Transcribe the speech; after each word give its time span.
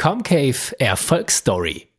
Comcave 0.00 0.72
Erfolgsstory. 0.80 1.89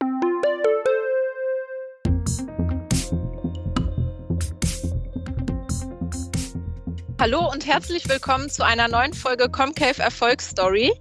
Hallo 7.21 7.47
und 7.51 7.67
herzlich 7.67 8.09
willkommen 8.09 8.49
zu 8.49 8.65
einer 8.65 8.88
neuen 8.88 9.13
Folge 9.13 9.47
Comcave 9.47 10.02
Erfolgsstory. 10.02 10.91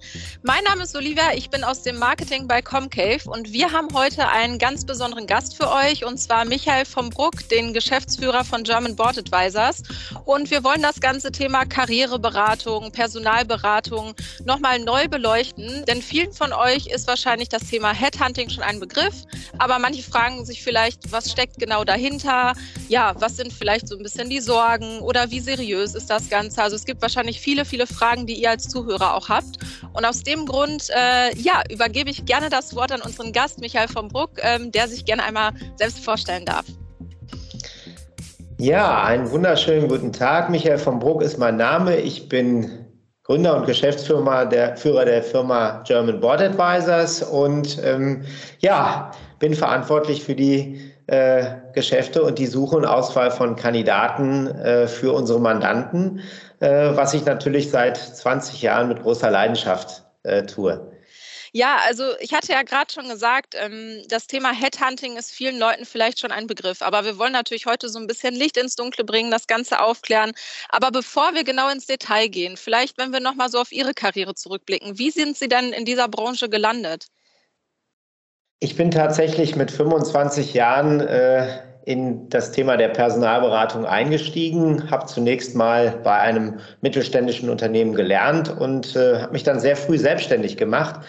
Mein 0.42 0.62
Name 0.64 0.82
ist 0.82 0.94
Olivia, 0.94 1.32
ich 1.34 1.48
bin 1.48 1.64
aus 1.64 1.80
dem 1.80 1.98
Marketing 1.98 2.46
bei 2.46 2.60
Comcave 2.60 3.22
und 3.24 3.54
wir 3.54 3.72
haben 3.72 3.88
heute 3.94 4.28
einen 4.28 4.58
ganz 4.58 4.84
besonderen 4.84 5.26
Gast 5.26 5.56
für 5.56 5.72
euch 5.72 6.04
und 6.04 6.18
zwar 6.18 6.44
Michael 6.44 6.84
vom 6.84 7.08
Bruck, 7.08 7.48
den 7.48 7.72
Geschäftsführer 7.72 8.44
von 8.44 8.64
German 8.64 8.96
Board 8.96 9.16
Advisors. 9.16 9.82
Und 10.26 10.50
wir 10.50 10.62
wollen 10.62 10.82
das 10.82 11.00
ganze 11.00 11.32
Thema 11.32 11.64
Karriereberatung, 11.64 12.92
Personalberatung 12.92 14.14
nochmal 14.44 14.78
neu 14.78 15.08
beleuchten, 15.08 15.86
denn 15.86 16.02
vielen 16.02 16.34
von 16.34 16.52
euch 16.52 16.88
ist 16.88 17.06
wahrscheinlich 17.06 17.48
das 17.48 17.62
Thema 17.62 17.94
Headhunting 17.94 18.50
schon 18.50 18.62
ein 18.62 18.78
Begriff, 18.78 19.14
aber 19.56 19.78
manche 19.78 20.02
fragen 20.02 20.44
sich 20.44 20.62
vielleicht, 20.62 21.12
was 21.12 21.32
steckt 21.32 21.58
genau 21.58 21.82
dahinter? 21.84 22.52
Ja, 22.88 23.14
was 23.18 23.38
sind 23.38 23.54
vielleicht 23.54 23.88
so 23.88 23.96
ein 23.96 24.02
bisschen 24.02 24.28
die 24.28 24.40
Sorgen 24.40 24.98
oder 25.00 25.30
wie 25.30 25.40
seriös 25.40 25.94
ist 25.94 26.09
das 26.10 26.28
Ganze? 26.28 26.62
Also 26.62 26.76
es 26.76 26.84
gibt 26.84 27.00
wahrscheinlich 27.02 27.40
viele, 27.40 27.64
viele 27.64 27.86
Fragen, 27.86 28.26
die 28.26 28.34
ihr 28.34 28.50
als 28.50 28.68
Zuhörer 28.68 29.14
auch 29.14 29.28
habt. 29.28 29.58
Und 29.92 30.04
aus 30.04 30.22
dem 30.22 30.46
Grund, 30.46 30.88
äh, 30.90 31.34
ja, 31.36 31.62
übergebe 31.70 32.10
ich 32.10 32.24
gerne 32.24 32.50
das 32.50 32.74
Wort 32.74 32.92
an 32.92 33.00
unseren 33.00 33.32
Gast, 33.32 33.60
Michael 33.60 33.88
von 33.88 34.08
Bruck, 34.08 34.32
ähm, 34.42 34.72
der 34.72 34.88
sich 34.88 35.04
gerne 35.04 35.24
einmal 35.24 35.52
selbst 35.76 36.04
vorstellen 36.04 36.44
darf. 36.44 36.66
Ja, 38.58 39.04
einen 39.04 39.30
wunderschönen 39.30 39.88
guten 39.88 40.12
Tag. 40.12 40.50
Michael 40.50 40.76
von 40.76 40.98
Bruck 40.98 41.22
ist 41.22 41.38
mein 41.38 41.56
Name. 41.56 41.96
Ich 41.96 42.28
bin 42.28 42.84
Gründer 43.22 43.56
und 43.56 43.66
Geschäftsführer 43.66 44.44
der, 44.44 44.76
Führer 44.76 45.04
der 45.04 45.22
Firma 45.22 45.82
German 45.86 46.20
Board 46.20 46.42
Advisors 46.42 47.22
und 47.22 47.78
ähm, 47.82 48.22
ja, 48.58 49.12
bin 49.38 49.54
verantwortlich 49.54 50.24
für 50.24 50.34
die 50.34 50.92
äh, 51.06 51.44
Geschäfte 51.72 52.22
und 52.22 52.38
die 52.38 52.46
Suche 52.46 52.76
und 52.76 52.84
Auswahl 52.84 53.30
von 53.30 53.56
Kandidaten 53.56 54.46
äh, 54.46 54.86
für 54.88 55.12
unsere 55.12 55.40
Mandanten, 55.40 56.20
äh, 56.60 56.90
was 56.94 57.14
ich 57.14 57.24
natürlich 57.24 57.70
seit 57.70 57.96
20 57.96 58.62
Jahren 58.62 58.88
mit 58.88 59.02
großer 59.02 59.30
Leidenschaft 59.30 60.04
äh, 60.22 60.44
tue. 60.44 60.90
Ja, 61.52 61.78
also 61.84 62.04
ich 62.20 62.32
hatte 62.32 62.52
ja 62.52 62.62
gerade 62.62 62.92
schon 62.92 63.08
gesagt, 63.08 63.56
ähm, 63.58 64.02
das 64.08 64.28
Thema 64.28 64.52
Headhunting 64.52 65.16
ist 65.16 65.32
vielen 65.32 65.58
Leuten 65.58 65.84
vielleicht 65.84 66.20
schon 66.20 66.30
ein 66.30 66.46
Begriff, 66.46 66.80
aber 66.80 67.04
wir 67.04 67.18
wollen 67.18 67.32
natürlich 67.32 67.66
heute 67.66 67.88
so 67.88 67.98
ein 67.98 68.06
bisschen 68.06 68.34
Licht 68.36 68.56
ins 68.56 68.76
Dunkle 68.76 69.02
bringen, 69.04 69.32
das 69.32 69.48
Ganze 69.48 69.80
aufklären. 69.80 70.32
Aber 70.68 70.92
bevor 70.92 71.34
wir 71.34 71.42
genau 71.42 71.68
ins 71.68 71.86
Detail 71.86 72.28
gehen, 72.28 72.56
vielleicht, 72.56 72.98
wenn 72.98 73.12
wir 73.12 73.20
nochmal 73.20 73.50
so 73.50 73.58
auf 73.58 73.72
Ihre 73.72 73.94
Karriere 73.94 74.34
zurückblicken, 74.36 74.98
wie 74.98 75.10
sind 75.10 75.36
Sie 75.36 75.48
denn 75.48 75.72
in 75.72 75.84
dieser 75.84 76.06
Branche 76.08 76.48
gelandet? 76.48 77.06
Ich 78.62 78.76
bin 78.76 78.90
tatsächlich 78.90 79.56
mit 79.56 79.70
25 79.70 80.52
Jahren 80.52 81.00
äh, 81.00 81.46
in 81.86 82.28
das 82.28 82.52
Thema 82.52 82.76
der 82.76 82.88
Personalberatung 82.88 83.86
eingestiegen, 83.86 84.90
habe 84.90 85.06
zunächst 85.06 85.56
mal 85.56 85.98
bei 86.04 86.18
einem 86.18 86.60
mittelständischen 86.82 87.48
Unternehmen 87.48 87.94
gelernt 87.94 88.54
und 88.54 88.94
äh, 88.96 89.20
habe 89.22 89.32
mich 89.32 89.44
dann 89.44 89.60
sehr 89.60 89.76
früh 89.76 89.96
selbstständig 89.96 90.58
gemacht. 90.58 91.00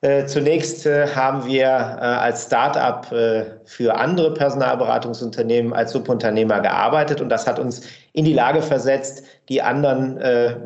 Äh, 0.00 0.24
zunächst 0.24 0.86
äh, 0.86 1.08
haben 1.14 1.46
wir 1.46 1.66
äh, 1.66 1.68
als 1.68 2.46
Start-up 2.46 3.12
äh, 3.12 3.44
für 3.64 3.96
andere 3.96 4.32
Personalberatungsunternehmen 4.32 5.74
als 5.74 5.92
Subunternehmer 5.92 6.60
gearbeitet 6.60 7.20
und 7.20 7.28
das 7.28 7.46
hat 7.46 7.58
uns 7.58 7.82
in 8.14 8.24
die 8.24 8.32
Lage 8.32 8.62
versetzt, 8.62 9.22
die 9.50 9.60
anderen 9.60 10.16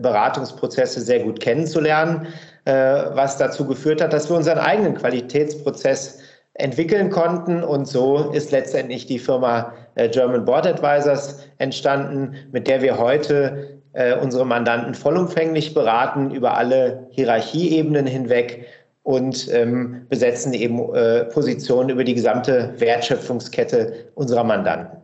Beratungsprozesse 0.01 1.01
sehr 1.01 1.19
gut 1.21 1.41
kennenzulernen. 1.41 2.29
Äh, 2.71 3.17
was 3.17 3.37
dazu 3.37 3.67
geführt 3.67 4.01
hat, 4.01 4.13
dass 4.13 4.31
wir 4.31 4.37
unseren 4.37 4.59
eigenen 4.59 4.95
Qualitätsprozess 4.95 6.21
entwickeln 6.55 7.11
konnten. 7.11 7.65
Und 7.65 7.89
so 7.89 8.31
ist 8.31 8.53
letztendlich 8.53 9.07
die 9.07 9.19
Firma 9.19 9.73
äh, 9.97 10.09
German 10.09 10.45
Board 10.45 10.69
Advisors 10.69 11.41
entstanden, 11.59 12.37
mit 12.53 12.69
der 12.69 12.81
wir 12.81 12.97
heute 12.97 13.81
äh, 13.95 14.15
unsere 14.15 14.47
Mandanten 14.47 14.95
vollumfänglich 14.95 15.75
beraten 15.75 16.31
über 16.31 16.57
alle 16.57 17.09
Hierarchieebenen 17.11 18.07
hinweg 18.07 18.67
und 19.03 19.53
ähm, 19.53 20.07
besetzen 20.09 20.53
eben 20.53 20.93
Positionen 21.33 21.89
über 21.89 22.05
die 22.05 22.15
gesamte 22.15 22.75
Wertschöpfungskette 22.77 24.11
unserer 24.15 24.45
Mandanten. 24.45 25.00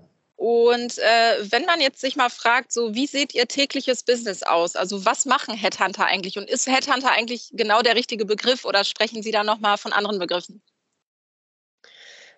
Und 0.49 0.99
äh, 0.99 1.51
wenn 1.51 1.65
man 1.65 1.81
jetzt 1.81 2.01
sich 2.01 2.15
mal 2.15 2.29
fragt, 2.29 2.73
so 2.73 2.95
wie 2.95 3.09
sieht 3.09 3.34
Ihr 3.34 3.49
tägliches 3.49 4.05
Business 4.05 4.45
aus? 4.45 4.77
Also 4.77 5.05
was 5.05 5.25
machen 5.27 5.57
Headhunter 5.57 6.05
eigentlich? 6.05 6.39
Und 6.39 6.49
ist 6.49 6.69
Headhunter 6.69 7.11
eigentlich 7.11 7.51
genau 7.55 7.83
der 7.83 7.97
richtige 7.97 8.25
Begriff 8.25 8.65
oder 8.65 8.84
sprechen 8.84 9.25
Sie 9.25 9.33
da 9.33 9.43
nochmal 9.43 9.77
von 9.77 9.93
anderen 9.93 10.21
Begriffen? 10.21 10.62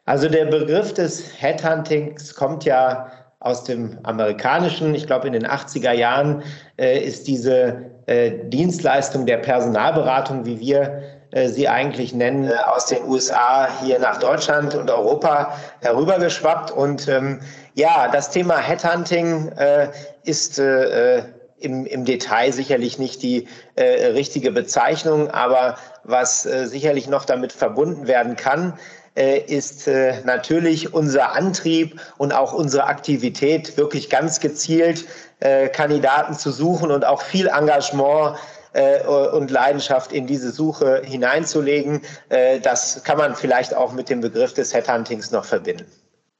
Also 0.06 0.30
der 0.30 0.46
Begriff 0.46 0.94
des 0.94 1.38
Headhuntings 1.38 2.34
kommt 2.34 2.64
ja 2.64 3.12
aus 3.40 3.64
dem 3.64 3.98
amerikanischen. 4.04 4.94
Ich 4.94 5.06
glaube, 5.06 5.26
in 5.26 5.34
den 5.34 5.46
80er 5.46 5.92
Jahren 5.92 6.42
äh, 6.78 6.98
ist 7.04 7.26
diese 7.26 7.90
äh, 8.06 8.32
Dienstleistung 8.44 9.26
der 9.26 9.36
Personalberatung, 9.36 10.46
wie 10.46 10.58
wir 10.60 11.02
äh, 11.30 11.48
sie 11.48 11.68
eigentlich 11.68 12.14
nennen, 12.14 12.48
äh, 12.48 12.54
aus 12.54 12.86
den 12.86 13.04
USA 13.04 13.68
hier 13.82 13.98
nach 13.98 14.18
Deutschland 14.18 14.74
und 14.74 14.90
Europa 14.90 15.52
herübergeschwappt. 15.80 16.70
Und 16.70 17.06
ähm, 17.06 17.40
ja, 17.78 18.08
das 18.08 18.30
Thema 18.30 18.58
Headhunting 18.58 19.52
äh, 19.52 19.90
ist 20.24 20.58
äh, 20.58 21.22
im, 21.60 21.86
im 21.86 22.04
Detail 22.04 22.52
sicherlich 22.52 22.98
nicht 22.98 23.22
die 23.22 23.46
äh, 23.76 24.06
richtige 24.06 24.50
Bezeichnung, 24.50 25.30
aber 25.30 25.76
was 26.02 26.44
äh, 26.44 26.66
sicherlich 26.66 27.06
noch 27.06 27.24
damit 27.24 27.52
verbunden 27.52 28.08
werden 28.08 28.34
kann, 28.34 28.76
äh, 29.16 29.38
ist 29.38 29.86
äh, 29.86 30.20
natürlich 30.24 30.92
unser 30.92 31.36
Antrieb 31.36 32.00
und 32.16 32.32
auch 32.32 32.52
unsere 32.52 32.84
Aktivität, 32.84 33.76
wirklich 33.76 34.10
ganz 34.10 34.40
gezielt 34.40 35.04
äh, 35.38 35.68
Kandidaten 35.68 36.34
zu 36.34 36.50
suchen 36.50 36.90
und 36.90 37.04
auch 37.04 37.22
viel 37.22 37.46
Engagement 37.46 38.38
äh, 38.72 39.06
und 39.06 39.52
Leidenschaft 39.52 40.12
in 40.12 40.26
diese 40.26 40.50
Suche 40.50 41.02
hineinzulegen. 41.04 42.00
Äh, 42.28 42.58
das 42.58 43.04
kann 43.04 43.18
man 43.18 43.36
vielleicht 43.36 43.72
auch 43.72 43.92
mit 43.92 44.08
dem 44.08 44.20
Begriff 44.20 44.52
des 44.52 44.74
Headhuntings 44.74 45.30
noch 45.30 45.44
verbinden. 45.44 45.86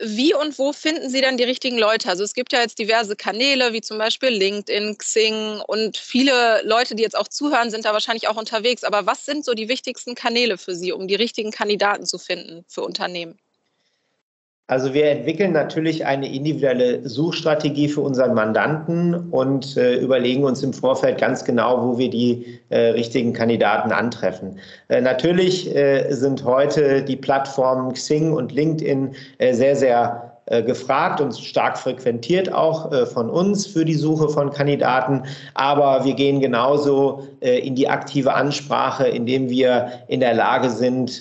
Wie 0.01 0.33
und 0.33 0.59
wo 0.59 0.73
finden 0.73 1.11
Sie 1.11 1.21
dann 1.21 1.37
die 1.37 1.45
richtigen 1.45 1.77
Leute? 1.77 2.09
Also 2.09 2.23
es 2.23 2.35
gibt 2.35 2.53
ja 2.53 2.61
jetzt 2.61 2.79
diverse 2.79 3.17
Kanäle, 3.17 3.73
wie 3.73 3.81
zum 3.81 3.99
Beispiel 3.99 4.29
LinkedIn, 4.29 4.97
Xing 4.97 5.61
und 5.67 5.97
viele 5.97 6.63
Leute, 6.65 6.95
die 6.95 7.03
jetzt 7.03 7.17
auch 7.17 7.27
zuhören, 7.27 7.71
sind 7.71 7.85
da 7.85 7.93
wahrscheinlich 7.93 8.29
auch 8.29 8.37
unterwegs. 8.37 8.85
Aber 8.85 9.07
was 9.07 9.25
sind 9.27 9.45
so 9.45 9.55
die 9.55 9.69
wichtigsten 9.69 10.15
Kanäle 10.15 10.57
für 10.57 10.77
Sie, 10.77 10.93
um 10.93 11.09
die 11.09 11.17
richtigen 11.17 11.51
Kandidaten 11.51 12.07
zu 12.07 12.19
finden 12.19 12.65
für 12.69 12.83
Unternehmen? 12.83 13.41
Also 14.71 14.93
wir 14.93 15.07
entwickeln 15.07 15.53
natürlich 15.53 16.05
eine 16.05 16.31
individuelle 16.31 17.09
Suchstrategie 17.09 17.89
für 17.89 18.03
unseren 18.03 18.35
Mandanten 18.35 19.15
und 19.31 19.79
äh, 19.79 19.97
überlegen 19.97 20.45
uns 20.45 20.63
im 20.63 20.75
Vorfeld 20.75 21.17
ganz 21.19 21.43
genau, 21.43 21.83
wo 21.83 21.97
wir 21.97 22.11
die 22.11 22.61
äh, 22.69 22.91
richtigen 22.91 23.33
Kandidaten 23.33 23.93
antreffen. 23.93 24.59
Äh, 24.89 25.01
natürlich 25.01 25.75
äh, 25.75 26.13
sind 26.13 26.45
heute 26.45 27.03
die 27.03 27.17
Plattformen 27.17 27.95
Xing 27.95 28.35
und 28.35 28.53
LinkedIn 28.53 29.15
äh, 29.39 29.55
sehr, 29.55 29.75
sehr 29.75 30.38
gefragt 30.63 31.21
und 31.21 31.37
stark 31.37 31.79
frequentiert 31.79 32.53
auch 32.53 32.91
äh, 32.93 33.07
von 33.07 33.29
uns 33.29 33.67
für 33.67 33.85
die 33.85 33.95
Suche 33.95 34.29
von 34.29 34.51
Kandidaten. 34.51 35.23
Aber 35.55 36.05
wir 36.05 36.15
gehen 36.15 36.41
genauso 36.41 37.27
äh, 37.41 37.59
in 37.59 37.75
die 37.75 37.89
aktive 37.89 38.33
Ansprache, 38.33 39.07
indem 39.07 39.51
wir 39.51 39.89
in 40.09 40.21
der 40.21 40.35
Lage 40.35 40.71
sind, 40.71 41.21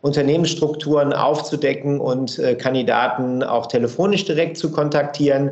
Unternehmensstrukturen 0.00 1.12
aufzudecken 1.12 2.00
und 2.00 2.40
Kandidaten 2.58 3.42
auch 3.42 3.66
telefonisch 3.66 4.24
direkt 4.24 4.56
zu 4.56 4.70
kontaktieren. 4.70 5.50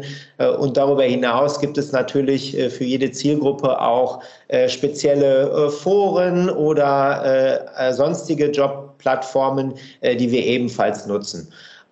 Und 0.58 0.76
darüber 0.76 1.02
hinaus 1.02 1.60
gibt 1.60 1.78
es 1.78 1.92
natürlich 1.92 2.56
für 2.70 2.84
jede 2.84 3.10
Zielgruppe 3.10 3.80
auch 3.80 4.20
spezielle 4.68 5.70
Foren 5.70 6.50
oder 6.50 7.92
sonstige 7.92 8.50
Jobplattformen, 8.50 9.74
die 10.02 10.30
wir 10.30 10.44
ebenfalls 10.44 11.06
nutzen 11.06 11.48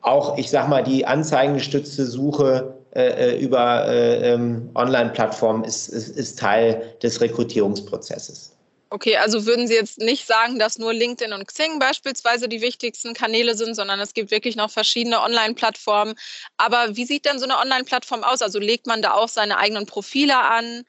auch, 0.06 0.38
ich 0.38 0.50
sag 0.50 0.69
mal, 0.69 0.82
die 0.82 1.05
anzeigengestützte 1.05 2.06
Suche 2.06 2.76
äh, 2.94 3.35
äh, 3.35 3.38
über 3.38 3.87
äh, 3.88 4.32
ähm, 4.32 4.70
Online-Plattformen 4.75 5.64
ist, 5.64 5.88
ist, 5.88 6.17
ist 6.17 6.38
Teil 6.38 6.97
des 7.03 7.20
Rekrutierungsprozesses. 7.20 8.53
Okay, 8.88 9.17
also 9.17 9.47
würden 9.47 9.67
Sie 9.67 9.75
jetzt 9.75 9.99
nicht 9.99 10.26
sagen, 10.26 10.61
dass 10.61 10.79
nur 10.79 10.94
LinkedIn 10.94 11.32
und 11.32 11.47
Xing 11.49 11.81
beispielsweise 11.81 12.49
die 12.49 12.61
wichtigsten 12.61 13.14
Kanäle 13.14 13.56
sind, 13.56 13.75
sondern 13.75 13.99
es 13.99 14.14
gibt 14.14 14.31
wirklich 14.31 14.55
noch 14.55 14.70
verschiedene 14.70 15.20
Online-Plattformen. 15.20 16.14
Aber 16.56 16.97
wie 16.97 17.05
sieht 17.05 17.25
denn 17.25 17.41
so 17.41 17.44
eine 17.44 17.59
Online-Plattform 17.59 18.23
aus? 18.23 18.43
Also 18.43 18.61
legt 18.61 18.87
man 18.87 19.02
da 19.02 19.14
auch 19.14 19.29
seine 19.29 19.59
eigenen 19.59 19.87
Profile 19.87 20.38
an 20.38 20.85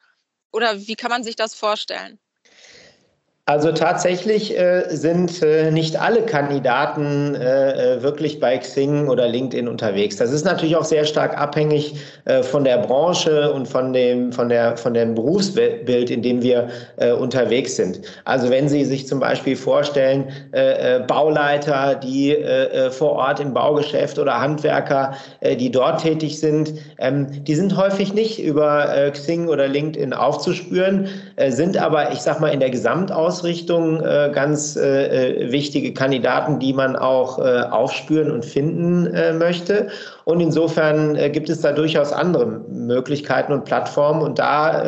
oder 0.51 0.79
wie 0.87 0.95
kann 0.95 1.09
man 1.09 1.23
sich 1.23 1.35
das 1.35 1.55
vorstellen? 1.55 2.19
Also 3.49 3.71
tatsächlich 3.71 4.59
äh, 4.59 4.83
sind 4.89 5.41
äh, 5.41 5.71
nicht 5.71 5.97
alle 5.97 6.23
Kandidaten 6.23 7.33
äh, 7.33 7.95
äh, 7.95 8.03
wirklich 8.03 8.41
bei 8.41 8.57
Xing 8.57 9.07
oder 9.07 9.25
LinkedIn 9.29 9.69
unterwegs. 9.69 10.17
Das 10.17 10.33
ist 10.33 10.43
natürlich 10.43 10.75
auch 10.75 10.83
sehr 10.83 11.05
stark 11.05 11.37
abhängig 11.39 11.95
äh, 12.25 12.43
von 12.43 12.65
der 12.65 12.79
Branche 12.79 13.53
und 13.53 13.65
von 13.65 13.93
dem, 13.93 14.33
von 14.33 14.49
der, 14.49 14.75
von 14.75 14.93
dem 14.93 15.15
Berufsbild, 15.15 16.09
in 16.09 16.21
dem 16.23 16.41
wir 16.41 16.67
äh, 16.97 17.13
unterwegs 17.13 17.77
sind. 17.77 18.01
Also 18.25 18.49
wenn 18.49 18.67
Sie 18.67 18.83
sich 18.83 19.07
zum 19.07 19.21
Beispiel 19.21 19.55
vorstellen, 19.55 20.25
Bauleiter, 21.07 21.95
die 21.95 22.35
vor 22.91 23.13
Ort 23.13 23.39
im 23.39 23.53
Baugeschäft 23.53 24.19
oder 24.19 24.39
Handwerker, 24.39 25.13
die 25.41 25.71
dort 25.71 26.01
tätig 26.01 26.39
sind, 26.39 26.73
ähm, 26.97 27.27
die 27.43 27.55
sind 27.55 27.77
häufig 27.77 28.13
nicht 28.13 28.41
über 28.41 29.11
Xing 29.11 29.47
oder 29.47 29.67
LinkedIn 29.67 30.13
aufzuspüren, 30.13 31.07
sind 31.49 31.77
aber, 31.77 32.11
ich 32.11 32.19
sag 32.19 32.39
mal, 32.39 32.49
in 32.49 32.59
der 32.59 32.69
Gesamtauswahl 32.69 33.36
Ausrichtung 33.37 34.01
äh, 34.01 34.31
ganz 34.33 34.75
äh, 34.75 35.43
äh, 35.43 35.51
wichtige 35.51 35.93
Kandidaten, 35.93 36.57
die 36.59 36.73
man 36.73 36.95
auch 36.95 37.37
aufspüren 37.37 38.31
und 38.31 38.43
finden 38.43 39.37
möchte. 39.37 39.87
Und 40.25 40.39
insofern 40.39 41.15
gibt 41.31 41.49
es 41.49 41.61
da 41.61 41.71
durchaus 41.71 42.11
andere 42.11 42.45
Möglichkeiten 42.45 43.53
und 43.53 43.65
Plattformen. 43.65 44.21
Und 44.21 44.39
da 44.39 44.83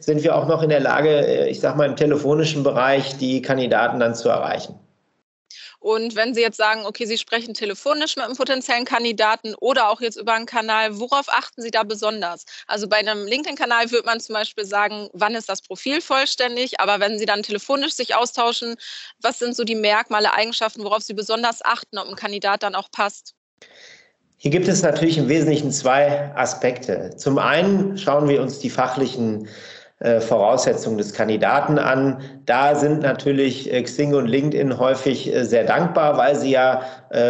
sind 0.00 0.22
wir 0.24 0.36
auch 0.36 0.48
noch 0.48 0.62
in 0.62 0.70
der 0.70 0.80
Lage, 0.80 1.46
ich 1.48 1.60
sage 1.60 1.78
mal 1.78 1.86
im 1.86 1.96
telefonischen 1.96 2.62
Bereich, 2.62 3.16
die 3.18 3.42
Kandidaten 3.42 4.00
dann 4.00 4.14
zu 4.14 4.28
erreichen. 4.28 4.74
Und 5.84 6.16
wenn 6.16 6.32
Sie 6.32 6.40
jetzt 6.40 6.56
sagen, 6.56 6.86
okay, 6.86 7.04
Sie 7.04 7.18
sprechen 7.18 7.52
telefonisch 7.52 8.16
mit 8.16 8.24
einem 8.24 8.36
potenziellen 8.36 8.86
Kandidaten 8.86 9.54
oder 9.60 9.90
auch 9.90 10.00
jetzt 10.00 10.16
über 10.16 10.32
einen 10.32 10.46
Kanal, 10.46 10.98
worauf 10.98 11.28
achten 11.28 11.60
Sie 11.60 11.70
da 11.70 11.82
besonders? 11.82 12.46
Also 12.66 12.88
bei 12.88 12.96
einem 12.96 13.26
LinkedIn-Kanal 13.26 13.90
würde 13.90 14.06
man 14.06 14.18
zum 14.18 14.32
Beispiel 14.32 14.64
sagen, 14.64 15.10
wann 15.12 15.34
ist 15.34 15.50
das 15.50 15.60
Profil 15.60 16.00
vollständig? 16.00 16.80
Aber 16.80 17.00
wenn 17.00 17.18
Sie 17.18 17.26
dann 17.26 17.42
telefonisch 17.42 17.92
sich 17.92 18.14
austauschen, 18.14 18.76
was 19.20 19.38
sind 19.38 19.54
so 19.54 19.64
die 19.64 19.74
Merkmale, 19.74 20.32
Eigenschaften, 20.32 20.84
worauf 20.84 21.02
Sie 21.02 21.12
besonders 21.12 21.62
achten, 21.62 21.98
ob 21.98 22.08
ein 22.08 22.16
Kandidat 22.16 22.62
dann 22.62 22.74
auch 22.74 22.90
passt? 22.90 23.34
Hier 24.38 24.50
gibt 24.50 24.68
es 24.68 24.80
natürlich 24.80 25.18
im 25.18 25.28
Wesentlichen 25.28 25.70
zwei 25.70 26.34
Aspekte. 26.34 27.14
Zum 27.18 27.36
einen 27.36 27.98
schauen 27.98 28.26
wir 28.26 28.40
uns 28.40 28.58
die 28.58 28.70
fachlichen 28.70 29.48
äh, 30.00 30.20
Voraussetzungen 30.20 30.98
des 30.98 31.12
Kandidaten 31.12 31.78
an. 31.78 32.18
Da 32.46 32.74
sind 32.74 33.02
natürlich 33.02 33.72
äh, 33.72 33.80
Xing 33.80 34.12
und 34.12 34.26
LinkedIn 34.26 34.76
häufig 34.76 35.32
äh, 35.32 35.44
sehr 35.44 35.62
dankbar, 35.62 36.18
weil 36.18 36.34
sie 36.34 36.50
ja 36.50 36.82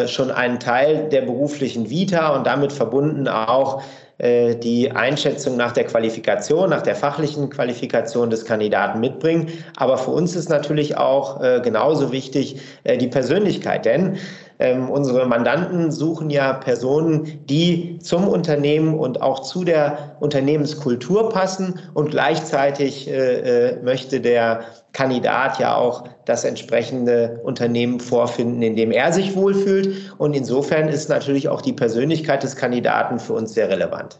schon 0.07 0.31
einen 0.31 0.61
Teil 0.61 1.11
der 1.11 1.21
beruflichen 1.21 1.91
Vita 1.91 2.35
und 2.35 2.47
damit 2.47 2.73
verbunden 2.73 3.29
auch 3.29 3.83
die 4.19 4.91
Einschätzung 4.91 5.59
nach 5.59 5.73
der 5.73 5.85
Qualifikation, 5.85 6.71
nach 6.71 6.81
der 6.81 6.95
fachlichen 6.95 7.51
Qualifikation 7.51 8.31
des 8.31 8.47
Kandidaten 8.47 8.99
mitbringen. 9.01 9.53
Aber 9.77 9.99
für 9.99 10.13
uns 10.13 10.35
ist 10.37 10.49
natürlich 10.49 10.97
auch 10.97 11.39
genauso 11.63 12.13
wichtig 12.13 12.63
die 12.87 13.09
Persönlichkeit, 13.09 13.85
denn 13.85 14.17
ähm, 14.59 14.89
unsere 14.91 15.27
Mandanten 15.27 15.91
suchen 15.91 16.31
ja 16.31 16.53
Personen, 16.53 17.45
die 17.47 17.99
zum 17.99 18.29
Unternehmen 18.29 18.95
und 18.95 19.21
auch 19.21 19.41
zu 19.41 19.65
der 19.65 20.17
Unternehmenskultur 20.21 21.29
passen 21.31 21.81
und 21.95 22.11
gleichzeitig 22.11 23.09
äh, 23.09 23.71
äh, 23.71 23.83
möchte 23.83 24.21
der 24.21 24.65
Kandidat 24.93 25.59
ja 25.59 25.75
auch 25.75 26.05
das 26.25 26.45
entsprechende 26.45 27.41
Unternehmen 27.43 27.99
vorfinden, 27.99 28.63
in 28.63 28.77
dem 28.77 28.93
er 28.93 29.13
sich 29.13 29.35
wohlfühlt. 29.35 30.15
Und 30.19 30.35
insofern 30.35 30.89
ist 30.89 31.09
natürlich 31.09 31.49
auch 31.49 31.63
die 31.63 31.73
Persönlichkeit 31.73 32.43
des 32.43 32.55
Kandidaten 32.55 33.19
für 33.19 33.33
uns 33.33 33.55
sehr 33.55 33.69
relevant. 33.69 34.19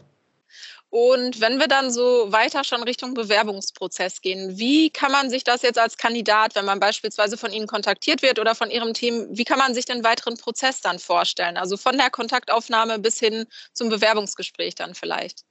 Und 0.95 1.41
wenn 1.41 1.59
wir 1.59 1.67
dann 1.67 1.91
so 1.91 2.31
weiter 2.31 2.63
schon 2.63 2.81
Richtung 2.81 3.15
Bewerbungsprozess 3.15 4.21
gehen, 4.21 4.57
wie 4.57 4.89
kann 4.89 5.11
man 5.11 5.29
sich 5.29 5.43
das 5.43 5.61
jetzt 5.61 5.77
als 5.77 5.97
Kandidat, 5.97 6.55
wenn 6.55 6.63
man 6.63 6.79
beispielsweise 6.79 7.35
von 7.35 7.51
Ihnen 7.51 7.67
kontaktiert 7.67 8.21
wird 8.21 8.39
oder 8.39 8.55
von 8.55 8.71
Ihrem 8.71 8.93
Team, 8.93 9.27
wie 9.29 9.43
kann 9.43 9.57
man 9.57 9.73
sich 9.73 9.83
den 9.83 10.05
weiteren 10.05 10.37
Prozess 10.37 10.79
dann 10.79 10.97
vorstellen? 10.97 11.57
Also 11.57 11.75
von 11.75 11.97
der 11.97 12.09
Kontaktaufnahme 12.09 12.97
bis 12.97 13.19
hin 13.19 13.45
zum 13.73 13.89
Bewerbungsgespräch 13.89 14.75
dann 14.75 14.95
vielleicht. 14.95 15.41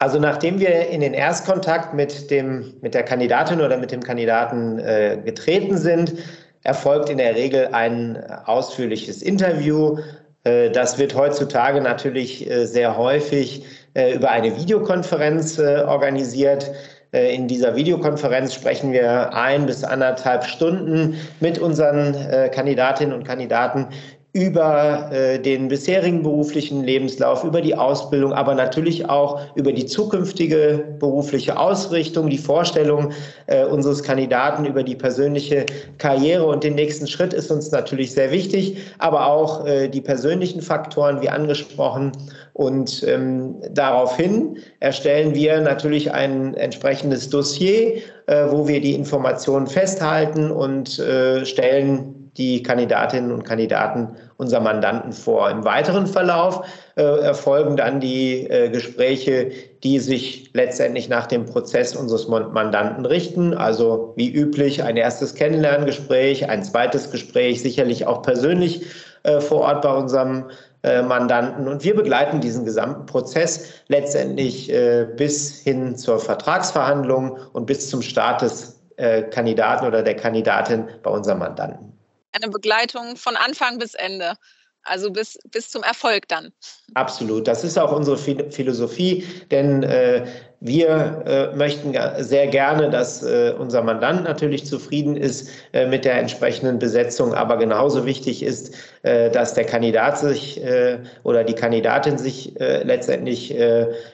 Also 0.00 0.18
nachdem 0.18 0.58
wir 0.58 0.88
in 0.88 1.00
den 1.00 1.14
Erstkontakt 1.14 1.94
mit, 1.94 2.32
dem, 2.32 2.78
mit 2.80 2.94
der 2.94 3.04
Kandidatin 3.04 3.60
oder 3.60 3.76
mit 3.76 3.92
dem 3.92 4.02
Kandidaten 4.02 4.80
äh, 4.80 5.22
getreten 5.24 5.78
sind, 5.78 6.14
erfolgt 6.64 7.10
in 7.10 7.18
der 7.18 7.36
Regel 7.36 7.68
ein 7.68 8.16
ausführliches 8.44 9.22
Interview 9.22 9.98
äh, 9.98 10.02
das 10.70 10.98
wird 10.98 11.14
heutzutage 11.14 11.80
natürlich 11.80 12.48
äh, 12.48 12.66
sehr 12.66 12.96
häufig 12.96 13.64
äh, 13.94 14.14
über 14.14 14.30
eine 14.30 14.56
Videokonferenz 14.56 15.58
organisiert. 15.58 16.70
In 17.10 17.48
dieser 17.48 17.74
Videokonferenz 17.74 18.52
sprechen 18.52 18.92
wir 18.92 19.32
ein 19.32 19.64
bis 19.64 19.82
anderthalb 19.82 20.44
Stunden 20.44 21.18
mit 21.40 21.58
unseren 21.58 22.14
Kandidatinnen 22.50 23.14
und 23.14 23.24
Kandidaten 23.24 23.86
über 24.38 25.10
äh, 25.10 25.38
den 25.40 25.66
bisherigen 25.66 26.22
beruflichen 26.22 26.84
Lebenslauf, 26.84 27.42
über 27.42 27.60
die 27.60 27.74
Ausbildung, 27.74 28.32
aber 28.32 28.54
natürlich 28.54 29.08
auch 29.08 29.40
über 29.56 29.72
die 29.72 29.84
zukünftige 29.84 30.84
berufliche 31.00 31.58
Ausrichtung, 31.58 32.30
die 32.30 32.38
Vorstellung 32.38 33.10
äh, 33.46 33.64
unseres 33.64 34.02
Kandidaten 34.02 34.64
über 34.64 34.84
die 34.84 34.94
persönliche 34.94 35.66
Karriere 35.98 36.46
und 36.46 36.62
den 36.62 36.76
nächsten 36.76 37.08
Schritt 37.08 37.32
ist 37.32 37.50
uns 37.50 37.72
natürlich 37.72 38.12
sehr 38.12 38.30
wichtig, 38.30 38.78
aber 38.98 39.26
auch 39.26 39.66
äh, 39.66 39.88
die 39.88 40.00
persönlichen 40.00 40.62
Faktoren, 40.62 41.20
wie 41.20 41.28
angesprochen. 41.28 42.12
Und 42.52 43.04
ähm, 43.06 43.56
daraufhin 43.72 44.58
erstellen 44.80 45.34
wir 45.34 45.60
natürlich 45.60 46.12
ein 46.12 46.54
entsprechendes 46.54 47.28
Dossier, 47.28 48.02
äh, 48.26 48.46
wo 48.50 48.68
wir 48.68 48.80
die 48.80 48.94
Informationen 48.94 49.66
festhalten 49.66 50.50
und 50.50 50.98
äh, 50.98 51.44
stellen 51.44 52.30
die 52.38 52.62
Kandidatinnen 52.62 53.32
und 53.32 53.44
Kandidaten 53.44 54.08
unser 54.38 54.60
Mandanten 54.60 55.12
vor. 55.12 55.50
Im 55.50 55.64
weiteren 55.64 56.06
Verlauf 56.06 56.64
äh, 56.96 57.02
erfolgen 57.02 57.76
dann 57.76 57.98
die 57.98 58.48
äh, 58.48 58.70
Gespräche, 58.70 59.50
die 59.82 59.98
sich 59.98 60.50
letztendlich 60.54 61.08
nach 61.08 61.26
dem 61.26 61.44
Prozess 61.44 61.94
unseres 61.94 62.28
Mandanten 62.28 63.04
richten. 63.04 63.52
Also 63.52 64.14
wie 64.16 64.32
üblich 64.32 64.84
ein 64.84 64.96
erstes 64.96 65.34
Kennenlerngespräch, 65.34 66.48
ein 66.48 66.62
zweites 66.62 67.10
Gespräch, 67.10 67.60
sicherlich 67.62 68.06
auch 68.06 68.22
persönlich 68.22 68.86
äh, 69.24 69.40
vor 69.40 69.62
Ort 69.62 69.82
bei 69.82 69.92
unserem 69.92 70.44
äh, 70.84 71.02
Mandanten. 71.02 71.66
Und 71.66 71.82
wir 71.82 71.96
begleiten 71.96 72.40
diesen 72.40 72.64
gesamten 72.64 73.06
Prozess 73.06 73.72
letztendlich 73.88 74.72
äh, 74.72 75.08
bis 75.16 75.58
hin 75.62 75.96
zur 75.96 76.20
Vertragsverhandlung 76.20 77.38
und 77.52 77.66
bis 77.66 77.90
zum 77.90 78.02
Start 78.02 78.42
des 78.42 78.80
äh, 78.98 79.22
Kandidaten 79.22 79.84
oder 79.84 80.04
der 80.04 80.14
Kandidatin 80.14 80.84
bei 81.02 81.10
unserem 81.10 81.40
Mandanten 81.40 81.97
eine 82.32 82.48
Begleitung 82.48 83.16
von 83.16 83.36
Anfang 83.36 83.78
bis 83.78 83.94
Ende. 83.94 84.34
Also 84.82 85.10
bis, 85.10 85.38
bis 85.50 85.68
zum 85.70 85.82
Erfolg 85.82 86.28
dann. 86.28 86.52
Absolut. 86.94 87.46
Das 87.46 87.62
ist 87.62 87.78
auch 87.78 87.92
unsere 87.92 88.16
Philosophie, 88.16 89.26
denn 89.50 89.82
äh, 89.82 90.26
wir 90.60 91.22
äh, 91.24 91.56
möchten 91.56 91.94
sehr 92.18 92.48
gerne, 92.48 92.90
dass 92.90 93.22
äh, 93.22 93.54
unser 93.56 93.80
Mandant 93.82 94.24
natürlich 94.24 94.66
zufrieden 94.66 95.16
ist 95.16 95.50
äh, 95.72 95.86
mit 95.86 96.04
der 96.04 96.18
entsprechenden 96.18 96.80
Besetzung, 96.80 97.32
aber 97.32 97.58
genauso 97.58 98.04
wichtig 98.06 98.42
ist, 98.42 98.74
äh, 99.04 99.30
dass 99.30 99.54
der 99.54 99.64
Kandidat 99.64 100.18
sich 100.18 100.60
äh, 100.64 100.98
oder 101.22 101.44
die 101.44 101.54
Kandidatin 101.54 102.18
sich 102.18 102.54
letztendlich 102.58 103.54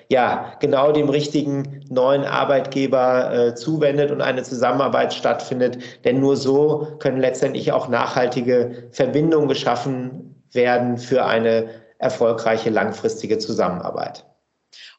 ja 0.09 0.52
genau 0.61 0.92
dem 0.92 1.09
richtigen 1.09 1.80
neuen 1.88 2.25
Arbeitgeber 2.25 3.54
zuwendet 3.54 4.11
und 4.11 4.21
eine 4.21 4.42
Zusammenarbeit 4.42 5.14
stattfindet. 5.14 5.78
Denn 6.04 6.21
nur 6.21 6.37
so 6.37 6.88
können 6.99 7.21
letztendlich 7.21 7.73
auch 7.73 7.88
nachhaltige 7.88 8.88
Verbindungen 8.90 9.49
geschaffen 9.49 10.45
werden 10.52 10.99
für 10.99 11.25
eine 11.25 11.66
erfolgreiche 11.99 12.71
langfristige 12.71 13.38
Zusammenarbeit. 13.38 14.25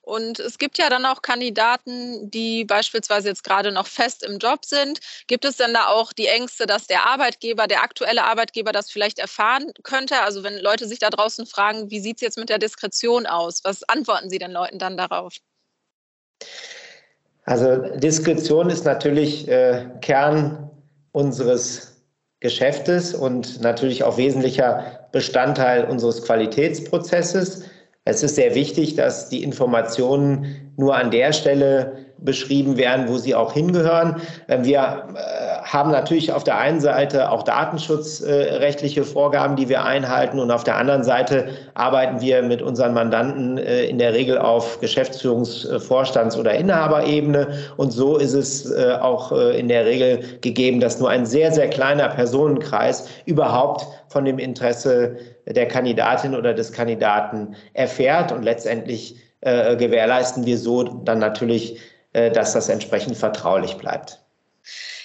Und 0.01 0.39
es 0.39 0.57
gibt 0.57 0.77
ja 0.77 0.89
dann 0.89 1.05
auch 1.05 1.21
Kandidaten, 1.21 2.29
die 2.29 2.65
beispielsweise 2.65 3.29
jetzt 3.29 3.43
gerade 3.43 3.71
noch 3.71 3.87
fest 3.87 4.23
im 4.23 4.37
Job 4.39 4.65
sind. 4.65 4.99
Gibt 5.27 5.45
es 5.45 5.57
denn 5.57 5.73
da 5.73 5.87
auch 5.87 6.13
die 6.13 6.27
Ängste, 6.27 6.65
dass 6.65 6.87
der 6.87 7.07
Arbeitgeber, 7.07 7.67
der 7.67 7.81
aktuelle 7.81 8.25
Arbeitgeber 8.25 8.71
das 8.71 8.91
vielleicht 8.91 9.19
erfahren 9.19 9.71
könnte? 9.83 10.21
Also 10.21 10.43
wenn 10.43 10.57
Leute 10.57 10.87
sich 10.87 10.99
da 10.99 11.09
draußen 11.09 11.45
fragen, 11.45 11.89
wie 11.91 11.99
sieht 11.99 12.17
es 12.17 12.21
jetzt 12.21 12.37
mit 12.37 12.49
der 12.49 12.59
Diskretion 12.59 13.25
aus? 13.25 13.61
Was 13.63 13.83
antworten 13.83 14.29
Sie 14.29 14.39
den 14.39 14.51
Leuten 14.51 14.79
dann 14.79 14.97
darauf? 14.97 15.35
Also 17.45 17.77
Diskretion 17.97 18.69
ist 18.69 18.85
natürlich 18.85 19.47
äh, 19.47 19.85
Kern 20.01 20.71
unseres 21.11 21.95
Geschäftes 22.39 23.13
und 23.13 23.61
natürlich 23.61 24.03
auch 24.03 24.17
wesentlicher 24.17 25.07
Bestandteil 25.11 25.85
unseres 25.85 26.23
Qualitätsprozesses. 26.23 27.63
Es 28.07 28.21
ist 28.21 28.35
sehr 28.35 28.53
wichtig, 28.53 28.95
dass 28.95 29.29
die 29.29 29.43
Informationen 29.43 30.71
nur 30.77 30.95
an 30.95 31.09
der 31.09 31.33
Stelle 31.33 32.04
beschrieben 32.17 32.77
werden, 32.77 33.07
wo 33.07 33.17
sie 33.17 33.35
auch 33.35 33.53
hingehören. 33.53 34.21
Wir 34.47 34.79
äh, 34.79 35.45
haben 35.65 35.91
natürlich 35.91 36.31
auf 36.31 36.43
der 36.43 36.57
einen 36.57 36.79
Seite 36.79 37.29
auch 37.29 37.43
datenschutzrechtliche 37.43 39.03
Vorgaben, 39.03 39.55
die 39.55 39.67
wir 39.67 39.83
einhalten. 39.83 40.39
Und 40.39 40.51
auf 40.51 40.63
der 40.63 40.77
anderen 40.77 41.03
Seite 41.03 41.49
arbeiten 41.73 42.21
wir 42.21 42.41
mit 42.43 42.61
unseren 42.61 42.93
Mandanten 42.93 43.57
äh, 43.57 43.85
in 43.85 43.97
der 43.97 44.13
Regel 44.13 44.37
auf 44.37 44.79
Geschäftsführungs-, 44.79 45.79
Vorstands- 45.79 46.37
oder 46.37 46.53
Inhaberebene. 46.53 47.47
Und 47.77 47.91
so 47.91 48.17
ist 48.17 48.33
es 48.33 48.71
äh, 48.71 48.93
auch 49.01 49.31
äh, 49.31 49.59
in 49.59 49.67
der 49.67 49.85
Regel 49.85 50.19
gegeben, 50.41 50.79
dass 50.79 50.99
nur 50.99 51.09
ein 51.09 51.25
sehr, 51.25 51.51
sehr 51.51 51.69
kleiner 51.69 52.09
Personenkreis 52.09 53.07
überhaupt 53.25 53.85
von 54.07 54.23
dem 54.23 54.39
Interesse 54.39 55.17
der 55.47 55.67
Kandidatin 55.67 56.35
oder 56.35 56.53
des 56.53 56.71
Kandidaten 56.71 57.55
erfährt. 57.73 58.31
Und 58.31 58.43
letztendlich 58.43 59.17
gewährleisten 59.41 60.43
wir 60.47 60.57
so 60.57 60.81
dann 60.81 61.19
natürlich, 61.19 61.77
dass 62.31 62.53
das 62.53 62.69
entsprechend 62.69 63.17
vertraulich 63.17 63.75
bleibt. 63.75 64.19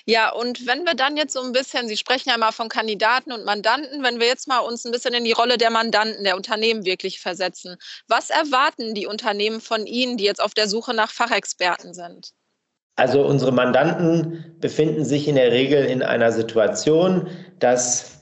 Ja, 0.07 0.33
und 0.33 0.67
wenn 0.67 0.85
wir 0.85 0.95
dann 0.95 1.17
jetzt 1.17 1.35
so 1.35 1.43
ein 1.43 1.53
bisschen, 1.53 1.89
Sie 1.89 1.97
sprechen 1.97 2.31
ja 2.31 2.39
mal 2.39 2.53
von 2.53 2.69
Kandidaten 2.69 3.33
und 3.33 3.45
Mandanten, 3.45 4.03
wenn 4.03 4.19
wir 4.19 4.27
jetzt 4.27 4.49
mal 4.49 4.61
uns 4.61 4.85
ein 4.85 4.93
bisschen 4.93 5.15
in 5.15 5.25
die 5.25 5.33
Rolle 5.33 5.59
der 5.59 5.71
Mandanten, 5.71 6.25
der 6.25 6.37
Unternehmen 6.37 6.85
wirklich 6.85 7.21
versetzen, 7.21 7.77
was 8.09 8.31
erwarten 8.31 8.95
die 8.95 9.07
Unternehmen 9.07 9.61
von 9.61 9.87
Ihnen, 9.87 10.17
die 10.17 10.25
jetzt 10.25 10.43
auf 10.43 10.55
der 10.55 10.69
Suche 10.69 10.95
nach 10.95 11.11
Fachexperten 11.11 11.95
sind? 11.95 12.33
Also 12.97 13.23
unsere 13.23 13.53
Mandanten 13.53 14.57
befinden 14.59 15.05
sich 15.05 15.29
in 15.29 15.37
der 15.37 15.53
Regel 15.53 15.85
in 15.85 16.03
einer 16.03 16.33
Situation, 16.33 17.31
dass 17.59 18.21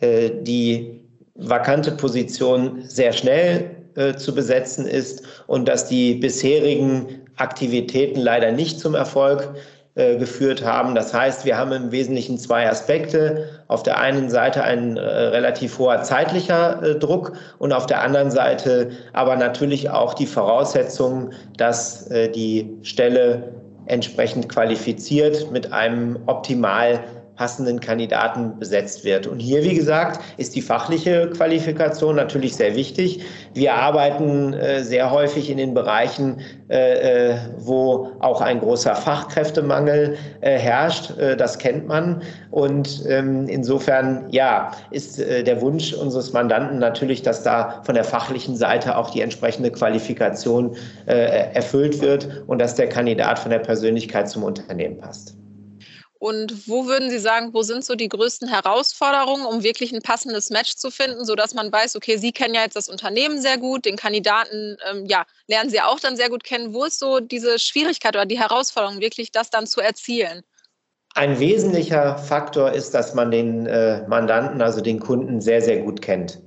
äh, 0.00 0.30
die 0.42 1.04
vakante 1.34 1.92
Position 1.92 2.82
sehr 2.82 3.12
schnell 3.12 3.77
äh, 3.98 4.16
zu 4.16 4.34
besetzen 4.34 4.86
ist 4.86 5.22
und 5.48 5.66
dass 5.68 5.88
die 5.88 6.14
bisherigen 6.14 7.20
Aktivitäten 7.36 8.20
leider 8.20 8.52
nicht 8.52 8.78
zum 8.78 8.94
Erfolg 8.94 9.54
äh, 9.96 10.16
geführt 10.16 10.64
haben. 10.64 10.94
Das 10.94 11.12
heißt, 11.12 11.44
wir 11.44 11.58
haben 11.58 11.72
im 11.72 11.90
Wesentlichen 11.90 12.38
zwei 12.38 12.68
Aspekte. 12.68 13.48
Auf 13.66 13.82
der 13.82 13.98
einen 13.98 14.30
Seite 14.30 14.62
ein 14.62 14.96
äh, 14.96 15.00
relativ 15.00 15.78
hoher 15.78 16.02
zeitlicher 16.02 16.94
Druck 17.00 17.32
und 17.58 17.72
auf 17.72 17.86
der 17.86 18.02
anderen 18.02 18.30
Seite 18.30 18.90
aber 19.12 19.34
natürlich 19.34 19.90
auch 19.90 20.14
die 20.14 20.26
Voraussetzung, 20.26 21.30
dass 21.56 22.08
die 22.08 22.70
Stelle 22.82 23.52
entsprechend 23.86 24.48
qualifiziert 24.48 25.50
mit 25.50 25.72
einem 25.72 26.18
optimal 26.26 27.00
passenden 27.38 27.78
Kandidaten 27.78 28.58
besetzt 28.58 29.04
wird. 29.04 29.28
Und 29.28 29.38
hier, 29.38 29.62
wie 29.62 29.74
gesagt, 29.74 30.20
ist 30.38 30.56
die 30.56 30.60
fachliche 30.60 31.30
Qualifikation 31.30 32.16
natürlich 32.16 32.56
sehr 32.56 32.74
wichtig. 32.74 33.24
Wir 33.54 33.74
arbeiten 33.74 34.52
äh, 34.54 34.82
sehr 34.82 35.12
häufig 35.12 35.48
in 35.48 35.56
den 35.56 35.72
Bereichen, 35.72 36.40
äh, 36.68 37.30
äh 37.30 37.36
wo 37.58 38.10
auch 38.18 38.40
ein 38.40 38.58
großer 38.58 38.96
Fachkräftemangel 38.96 40.16
äh, 40.40 40.58
herrscht. 40.58 41.16
Äh, 41.16 41.36
das 41.36 41.58
kennt 41.58 41.86
man. 41.86 42.22
Und 42.50 43.04
ähm, 43.08 43.46
insofern, 43.46 44.26
ja, 44.30 44.72
ist 44.90 45.20
äh, 45.20 45.44
der 45.44 45.60
Wunsch 45.60 45.92
unseres 45.92 46.32
Mandanten 46.32 46.80
natürlich, 46.80 47.22
dass 47.22 47.44
da 47.44 47.82
von 47.84 47.94
der 47.94 48.04
fachlichen 48.04 48.56
Seite 48.56 48.96
auch 48.96 49.10
die 49.10 49.20
entsprechende 49.20 49.70
Qualifikation 49.70 50.76
erfüllt 51.06 52.00
wird 52.00 52.42
und 52.46 52.58
dass 52.60 52.74
der 52.74 52.88
Kandidat 52.88 53.38
von 53.38 53.50
der 53.50 53.60
Persönlichkeit 53.60 54.28
zum 54.28 54.42
Unternehmen 54.42 54.98
passt. 54.98 55.37
Und 56.18 56.66
wo 56.66 56.86
würden 56.86 57.10
Sie 57.10 57.18
sagen, 57.18 57.54
wo 57.54 57.62
sind 57.62 57.84
so 57.84 57.94
die 57.94 58.08
größten 58.08 58.48
Herausforderungen, 58.48 59.46
um 59.46 59.62
wirklich 59.62 59.92
ein 59.92 60.02
passendes 60.02 60.50
Match 60.50 60.74
zu 60.74 60.90
finden, 60.90 61.24
sodass 61.24 61.54
man 61.54 61.70
weiß, 61.70 61.94
okay, 61.94 62.16
Sie 62.16 62.32
kennen 62.32 62.54
ja 62.54 62.62
jetzt 62.62 62.74
das 62.74 62.88
Unternehmen 62.88 63.40
sehr 63.40 63.56
gut, 63.56 63.84
den 63.84 63.96
Kandidaten 63.96 64.76
ähm, 64.90 65.06
ja, 65.06 65.24
lernen 65.46 65.70
Sie 65.70 65.80
auch 65.80 66.00
dann 66.00 66.16
sehr 66.16 66.28
gut 66.28 66.42
kennen. 66.42 66.74
Wo 66.74 66.84
ist 66.84 66.98
so 66.98 67.20
diese 67.20 67.58
Schwierigkeit 67.60 68.16
oder 68.16 68.26
die 68.26 68.38
Herausforderung, 68.38 69.00
wirklich 69.00 69.30
das 69.30 69.50
dann 69.50 69.66
zu 69.68 69.80
erzielen? 69.80 70.42
Ein 71.14 71.38
wesentlicher 71.38 72.18
Faktor 72.18 72.72
ist, 72.72 72.94
dass 72.94 73.14
man 73.14 73.30
den 73.30 73.66
äh, 73.66 74.06
Mandanten, 74.08 74.60
also 74.60 74.80
den 74.80 74.98
Kunden, 74.98 75.40
sehr, 75.40 75.62
sehr 75.62 75.78
gut 75.78 76.02
kennt. 76.02 76.40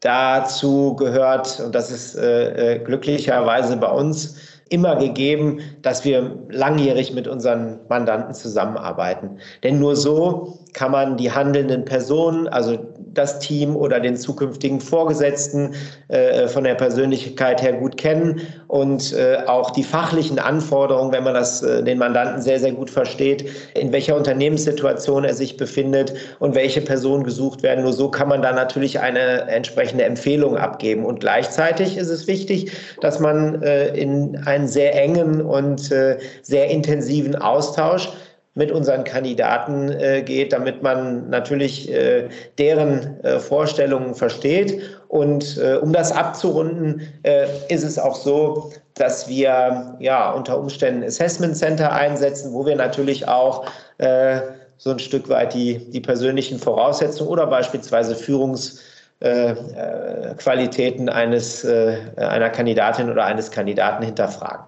Dazu 0.00 0.94
gehört, 0.96 1.60
und 1.60 1.74
das 1.74 1.90
ist 1.90 2.14
äh, 2.14 2.74
äh 2.74 2.78
glücklicherweise 2.78 3.76
bei 3.76 3.90
uns 3.90 4.36
immer 4.70 4.96
gegeben, 4.96 5.60
dass 5.82 6.04
wir 6.04 6.36
langjährig 6.50 7.12
mit 7.14 7.26
unseren 7.26 7.80
Mandanten 7.88 8.34
zusammenarbeiten. 8.34 9.38
Denn 9.62 9.78
nur 9.78 9.96
so 9.96 10.58
kann 10.72 10.92
man 10.92 11.16
die 11.16 11.32
handelnden 11.32 11.84
Personen, 11.84 12.48
also 12.48 12.78
das 13.12 13.40
Team 13.40 13.74
oder 13.74 14.00
den 14.00 14.16
zukünftigen 14.16 14.80
Vorgesetzten 14.80 15.74
äh, 16.08 16.46
von 16.48 16.64
der 16.64 16.74
Persönlichkeit 16.74 17.62
her 17.62 17.72
gut 17.74 17.96
kennen 17.96 18.42
und 18.68 19.14
äh, 19.14 19.38
auch 19.46 19.70
die 19.70 19.82
fachlichen 19.82 20.38
Anforderungen, 20.38 21.10
wenn 21.10 21.24
man 21.24 21.32
das 21.32 21.62
äh, 21.62 21.82
den 21.82 21.96
Mandanten 21.96 22.42
sehr, 22.42 22.60
sehr 22.60 22.72
gut 22.72 22.90
versteht, 22.90 23.46
in 23.74 23.92
welcher 23.92 24.14
Unternehmenssituation 24.14 25.24
er 25.24 25.34
sich 25.34 25.56
befindet 25.56 26.12
und 26.38 26.54
welche 26.54 26.82
Personen 26.82 27.24
gesucht 27.24 27.62
werden. 27.62 27.82
Nur 27.82 27.94
so 27.94 28.10
kann 28.10 28.28
man 28.28 28.42
da 28.42 28.52
natürlich 28.52 29.00
eine 29.00 29.48
entsprechende 29.48 30.04
Empfehlung 30.04 30.58
abgeben. 30.58 31.06
Und 31.06 31.20
gleichzeitig 31.20 31.96
ist 31.96 32.10
es 32.10 32.26
wichtig, 32.26 32.70
dass 33.00 33.20
man 33.20 33.62
äh, 33.62 33.88
in 33.96 34.36
einen 34.44 34.68
sehr 34.68 34.94
engen 34.94 35.40
und 35.40 35.90
äh, 35.90 36.18
sehr 36.42 36.68
intensiven 36.68 37.36
Austausch 37.36 38.10
mit 38.58 38.70
unseren 38.72 39.04
Kandidaten 39.04 39.88
äh, 39.88 40.20
geht, 40.22 40.52
damit 40.52 40.82
man 40.82 41.30
natürlich 41.30 41.90
äh, 41.92 42.28
deren 42.58 43.22
äh, 43.22 43.38
Vorstellungen 43.38 44.16
versteht. 44.16 44.82
Und 45.06 45.56
äh, 45.58 45.76
um 45.76 45.92
das 45.92 46.10
abzurunden, 46.10 47.02
äh, 47.22 47.46
ist 47.68 47.84
es 47.84 48.00
auch 48.00 48.16
so, 48.16 48.72
dass 48.94 49.28
wir 49.28 49.94
ja 50.00 50.32
unter 50.32 50.58
Umständen 50.58 51.04
Assessment 51.04 51.56
Center 51.56 51.92
einsetzen, 51.92 52.52
wo 52.52 52.66
wir 52.66 52.74
natürlich 52.74 53.28
auch 53.28 53.64
äh, 53.98 54.40
so 54.76 54.90
ein 54.90 54.98
Stück 54.98 55.28
weit 55.28 55.54
die, 55.54 55.88
die 55.92 56.00
persönlichen 56.00 56.58
Voraussetzungen 56.58 57.30
oder 57.30 57.46
beispielsweise 57.46 58.16
Führungsqualitäten 58.16 61.08
eines, 61.08 61.64
einer 61.64 62.50
Kandidatin 62.50 63.08
oder 63.10 63.24
eines 63.24 63.50
Kandidaten 63.50 64.04
hinterfragen. 64.04 64.66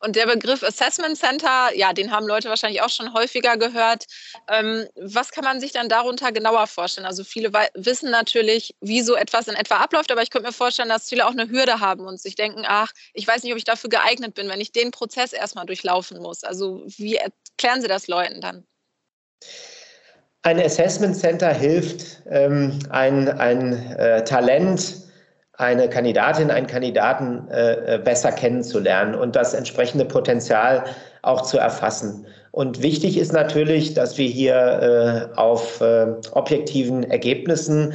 Und 0.00 0.16
der 0.16 0.26
Begriff 0.26 0.62
Assessment 0.62 1.16
Center, 1.16 1.74
ja, 1.74 1.92
den 1.92 2.10
haben 2.10 2.26
Leute 2.26 2.48
wahrscheinlich 2.48 2.82
auch 2.82 2.88
schon 2.88 3.12
häufiger 3.12 3.56
gehört. 3.56 4.04
Ähm, 4.48 4.86
was 4.96 5.30
kann 5.30 5.44
man 5.44 5.60
sich 5.60 5.72
dann 5.72 5.88
darunter 5.88 6.32
genauer 6.32 6.66
vorstellen? 6.66 7.06
Also 7.06 7.24
viele 7.24 7.52
wissen 7.74 8.10
natürlich, 8.10 8.74
wie 8.80 9.02
so 9.02 9.14
etwas 9.14 9.48
in 9.48 9.54
etwa 9.54 9.76
abläuft, 9.76 10.10
aber 10.10 10.22
ich 10.22 10.30
könnte 10.30 10.48
mir 10.48 10.52
vorstellen, 10.52 10.88
dass 10.88 11.08
viele 11.08 11.26
auch 11.26 11.32
eine 11.32 11.48
Hürde 11.48 11.80
haben 11.80 12.06
und 12.06 12.20
sich 12.20 12.34
denken, 12.34 12.64
ach, 12.66 12.92
ich 13.14 13.26
weiß 13.26 13.42
nicht, 13.42 13.52
ob 13.52 13.58
ich 13.58 13.64
dafür 13.64 13.90
geeignet 13.90 14.34
bin, 14.34 14.48
wenn 14.48 14.60
ich 14.60 14.72
den 14.72 14.90
Prozess 14.90 15.32
erstmal 15.32 15.66
durchlaufen 15.66 16.18
muss. 16.18 16.44
Also 16.44 16.82
wie 16.86 17.16
erklären 17.16 17.82
Sie 17.82 17.88
das 17.88 18.08
Leuten 18.08 18.40
dann? 18.40 18.66
Ein 20.42 20.60
Assessment 20.60 21.16
Center 21.16 21.52
hilft, 21.52 22.22
ähm, 22.30 22.78
ein, 22.90 23.28
ein 23.28 23.72
äh, 23.96 24.22
Talent, 24.22 25.05
eine 25.58 25.88
Kandidatin, 25.88 26.50
einen 26.50 26.66
Kandidaten 26.66 27.48
äh, 27.48 27.94
äh, 27.94 27.98
besser 27.98 28.32
kennenzulernen 28.32 29.14
und 29.14 29.36
das 29.36 29.54
entsprechende 29.54 30.04
Potenzial 30.04 30.84
auch 31.22 31.42
zu 31.42 31.58
erfassen. 31.58 32.26
Und 32.50 32.82
wichtig 32.82 33.18
ist 33.18 33.32
natürlich, 33.32 33.94
dass 33.94 34.16
wir 34.18 34.28
hier 34.28 35.30
äh, 35.34 35.38
auf 35.38 35.80
äh, 35.80 36.06
objektiven 36.32 37.04
Ergebnissen 37.10 37.94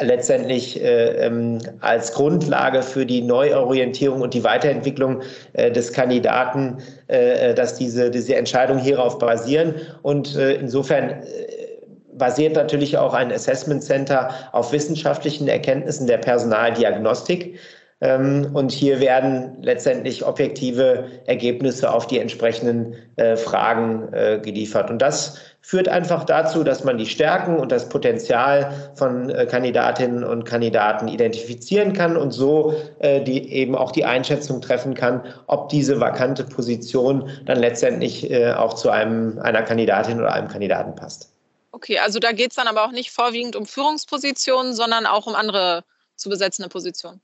letztendlich 0.00 0.82
äh, 0.82 1.26
ähm, 1.26 1.58
als 1.80 2.12
Grundlage 2.12 2.82
für 2.82 3.04
die 3.04 3.22
Neuorientierung 3.22 4.22
und 4.22 4.34
die 4.34 4.42
Weiterentwicklung 4.42 5.22
äh, 5.52 5.70
des 5.70 5.92
Kandidaten, 5.92 6.78
äh, 7.08 7.54
dass 7.54 7.74
diese, 7.74 8.10
diese 8.10 8.34
Entscheidungen 8.34 8.80
hierauf 8.80 9.18
basieren. 9.18 9.74
Und 10.02 10.36
äh, 10.36 10.54
insofern 10.54 11.22
basiert 12.20 12.54
natürlich 12.54 12.96
auch 12.96 13.14
ein 13.14 13.32
Assessment 13.32 13.82
Center 13.82 14.30
auf 14.52 14.72
wissenschaftlichen 14.72 15.48
Erkenntnissen 15.48 16.06
der 16.06 16.18
Personaldiagnostik. 16.18 17.58
Ähm, 18.02 18.48
und 18.54 18.72
hier 18.72 19.00
werden 19.00 19.58
letztendlich 19.60 20.24
objektive 20.24 21.04
Ergebnisse 21.26 21.92
auf 21.92 22.06
die 22.06 22.18
entsprechenden 22.18 22.94
äh, 23.16 23.36
Fragen 23.36 24.10
äh, 24.12 24.40
geliefert. 24.42 24.90
Und 24.90 25.02
das 25.02 25.38
führt 25.60 25.88
einfach 25.88 26.24
dazu, 26.24 26.64
dass 26.64 26.82
man 26.82 26.96
die 26.96 27.04
Stärken 27.04 27.58
und 27.58 27.70
das 27.70 27.90
Potenzial 27.90 28.72
von 28.94 29.28
äh, 29.28 29.44
Kandidatinnen 29.44 30.24
und 30.24 30.44
Kandidaten 30.44 31.08
identifizieren 31.08 31.92
kann 31.92 32.16
und 32.16 32.30
so 32.30 32.74
die, 33.02 33.52
eben 33.52 33.74
auch 33.74 33.92
die 33.92 34.04
Einschätzung 34.04 34.60
treffen 34.60 34.94
kann, 34.94 35.22
ob 35.46 35.68
diese 35.68 36.00
vakante 36.00 36.44
Position 36.44 37.28
dann 37.46 37.58
letztendlich 37.58 38.32
auch 38.56 38.74
zu 38.74 38.90
einem, 38.90 39.38
einer 39.40 39.62
Kandidatin 39.62 40.18
oder 40.18 40.32
einem 40.32 40.48
Kandidaten 40.48 40.94
passt. 40.94 41.32
Okay, 41.80 41.98
also 41.98 42.18
da 42.18 42.32
geht 42.32 42.50
es 42.50 42.56
dann 42.56 42.68
aber 42.68 42.84
auch 42.84 42.92
nicht 42.92 43.10
vorwiegend 43.10 43.56
um 43.56 43.64
Führungspositionen, 43.64 44.74
sondern 44.74 45.06
auch 45.06 45.26
um 45.26 45.34
andere 45.34 45.82
zu 46.14 46.28
besetzende 46.28 46.68
Positionen. 46.68 47.22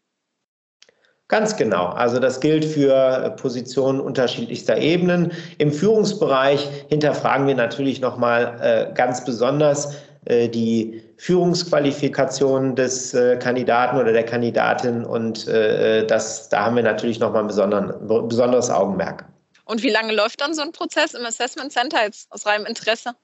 Ganz 1.28 1.58
genau. 1.58 1.88
Also 1.88 2.20
das 2.20 2.40
gilt 2.40 2.64
für 2.64 3.36
Positionen 3.38 4.00
unterschiedlichster 4.00 4.78
Ebenen. 4.78 5.32
Im 5.58 5.70
Führungsbereich 5.70 6.66
hinterfragen 6.88 7.46
wir 7.46 7.54
natürlich 7.54 8.00
nochmal 8.00 8.58
äh, 8.62 8.94
ganz 8.94 9.26
besonders 9.26 9.94
äh, 10.24 10.48
die 10.48 11.02
Führungsqualifikation 11.18 12.76
des 12.76 13.12
äh, 13.12 13.36
Kandidaten 13.36 13.98
oder 13.98 14.12
der 14.14 14.24
Kandidatin 14.24 15.04
und 15.04 15.46
äh, 15.48 16.06
das, 16.06 16.48
da 16.48 16.64
haben 16.64 16.76
wir 16.76 16.82
natürlich 16.82 17.20
nochmal 17.20 17.42
ein 17.42 17.48
besonderes 18.28 18.70
Augenmerk. 18.70 19.26
Und 19.66 19.82
wie 19.82 19.90
lange 19.90 20.14
läuft 20.14 20.40
dann 20.40 20.54
so 20.54 20.62
ein 20.62 20.72
Prozess 20.72 21.12
im 21.12 21.26
Assessment 21.26 21.72
Center 21.72 22.04
jetzt 22.04 22.32
aus 22.32 22.46
reinem 22.46 22.64
Interesse? 22.64 23.14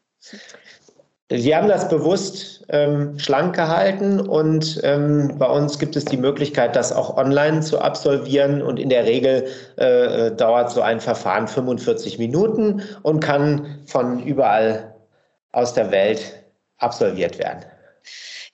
Wir 1.35 1.57
haben 1.57 1.69
das 1.69 1.89
bewusst 1.89 2.62
ähm, 2.69 3.19
schlank 3.19 3.57
gehalten 3.57 4.21
und 4.21 4.79
ähm, 4.83 5.37
bei 5.39 5.47
uns 5.47 5.79
gibt 5.79 5.97
es 5.97 6.05
die 6.05 6.19
Möglichkeit, 6.19 6.77
das 6.77 6.93
auch 6.93 7.17
online 7.17 7.62
zu 7.62 7.81
absolvieren 7.81 8.61
und 8.61 8.79
in 8.79 8.91
der 8.91 9.05
Regel 9.05 9.47
äh, 9.77 10.31
dauert 10.33 10.71
so 10.71 10.83
ein 10.83 11.01
Verfahren 11.01 11.49
45 11.49 12.19
Minuten 12.19 12.83
und 13.03 13.21
kann 13.21 13.79
von 13.87 14.23
überall 14.23 14.95
aus 15.53 15.73
der 15.73 15.91
Welt 15.91 16.35
absolviert 16.77 17.39
werden. 17.39 17.65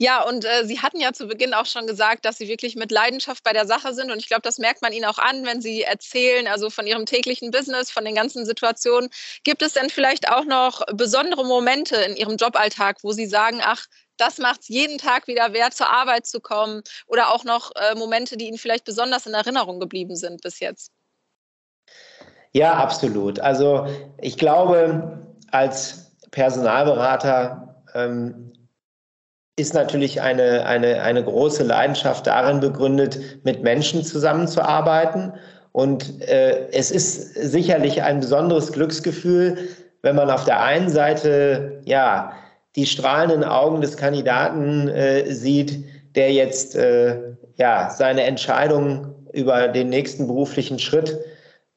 Ja, 0.00 0.22
und 0.22 0.44
äh, 0.44 0.64
Sie 0.64 0.80
hatten 0.80 1.00
ja 1.00 1.12
zu 1.12 1.26
Beginn 1.26 1.54
auch 1.54 1.66
schon 1.66 1.88
gesagt, 1.88 2.24
dass 2.24 2.38
Sie 2.38 2.46
wirklich 2.46 2.76
mit 2.76 2.92
Leidenschaft 2.92 3.42
bei 3.42 3.52
der 3.52 3.66
Sache 3.66 3.92
sind. 3.94 4.12
Und 4.12 4.18
ich 4.18 4.28
glaube, 4.28 4.42
das 4.42 4.58
merkt 4.58 4.80
man 4.80 4.92
Ihnen 4.92 5.04
auch 5.04 5.18
an, 5.18 5.44
wenn 5.44 5.60
Sie 5.60 5.82
erzählen, 5.82 6.46
also 6.46 6.70
von 6.70 6.86
Ihrem 6.86 7.04
täglichen 7.04 7.50
Business, 7.50 7.90
von 7.90 8.04
den 8.04 8.14
ganzen 8.14 8.46
Situationen. 8.46 9.10
Gibt 9.42 9.60
es 9.60 9.72
denn 9.72 9.90
vielleicht 9.90 10.30
auch 10.30 10.44
noch 10.44 10.86
besondere 10.94 11.44
Momente 11.44 11.96
in 11.96 12.16
Ihrem 12.16 12.36
Joballtag, 12.36 12.98
wo 13.02 13.10
Sie 13.10 13.26
sagen, 13.26 13.60
ach, 13.60 13.86
das 14.18 14.38
macht 14.38 14.60
es 14.60 14.68
jeden 14.68 14.98
Tag 14.98 15.26
wieder 15.26 15.52
wert, 15.52 15.74
zur 15.74 15.90
Arbeit 15.90 16.26
zu 16.26 16.40
kommen? 16.40 16.82
Oder 17.08 17.34
auch 17.34 17.42
noch 17.42 17.72
äh, 17.74 17.96
Momente, 17.96 18.36
die 18.36 18.46
Ihnen 18.46 18.58
vielleicht 18.58 18.84
besonders 18.84 19.26
in 19.26 19.34
Erinnerung 19.34 19.80
geblieben 19.80 20.14
sind 20.14 20.42
bis 20.42 20.60
jetzt? 20.60 20.92
Ja, 22.52 22.74
absolut. 22.74 23.40
Also 23.40 23.86
ich 24.20 24.36
glaube, 24.36 25.26
als 25.50 26.12
Personalberater 26.30 27.82
ähm, 27.94 28.52
ist 29.58 29.74
natürlich 29.74 30.20
eine, 30.20 30.66
eine, 30.66 31.02
eine 31.02 31.24
große 31.24 31.64
Leidenschaft 31.64 32.26
darin 32.26 32.60
begründet, 32.60 33.18
mit 33.44 33.62
Menschen 33.62 34.04
zusammenzuarbeiten. 34.04 35.32
Und 35.72 36.22
äh, 36.22 36.68
es 36.72 36.90
ist 36.90 37.34
sicherlich 37.34 38.02
ein 38.02 38.20
besonderes 38.20 38.72
Glücksgefühl, 38.72 39.58
wenn 40.02 40.16
man 40.16 40.30
auf 40.30 40.44
der 40.44 40.62
einen 40.62 40.88
Seite 40.88 41.80
ja 41.84 42.32
die 42.76 42.86
strahlenden 42.86 43.44
Augen 43.44 43.80
des 43.80 43.96
Kandidaten 43.96 44.88
äh, 44.88 45.32
sieht, 45.32 45.84
der 46.14 46.32
jetzt 46.32 46.76
äh, 46.76 47.16
ja 47.56 47.90
seine 47.90 48.22
Entscheidung 48.22 49.14
über 49.32 49.68
den 49.68 49.88
nächsten 49.88 50.26
beruflichen 50.26 50.78
Schritt 50.78 51.18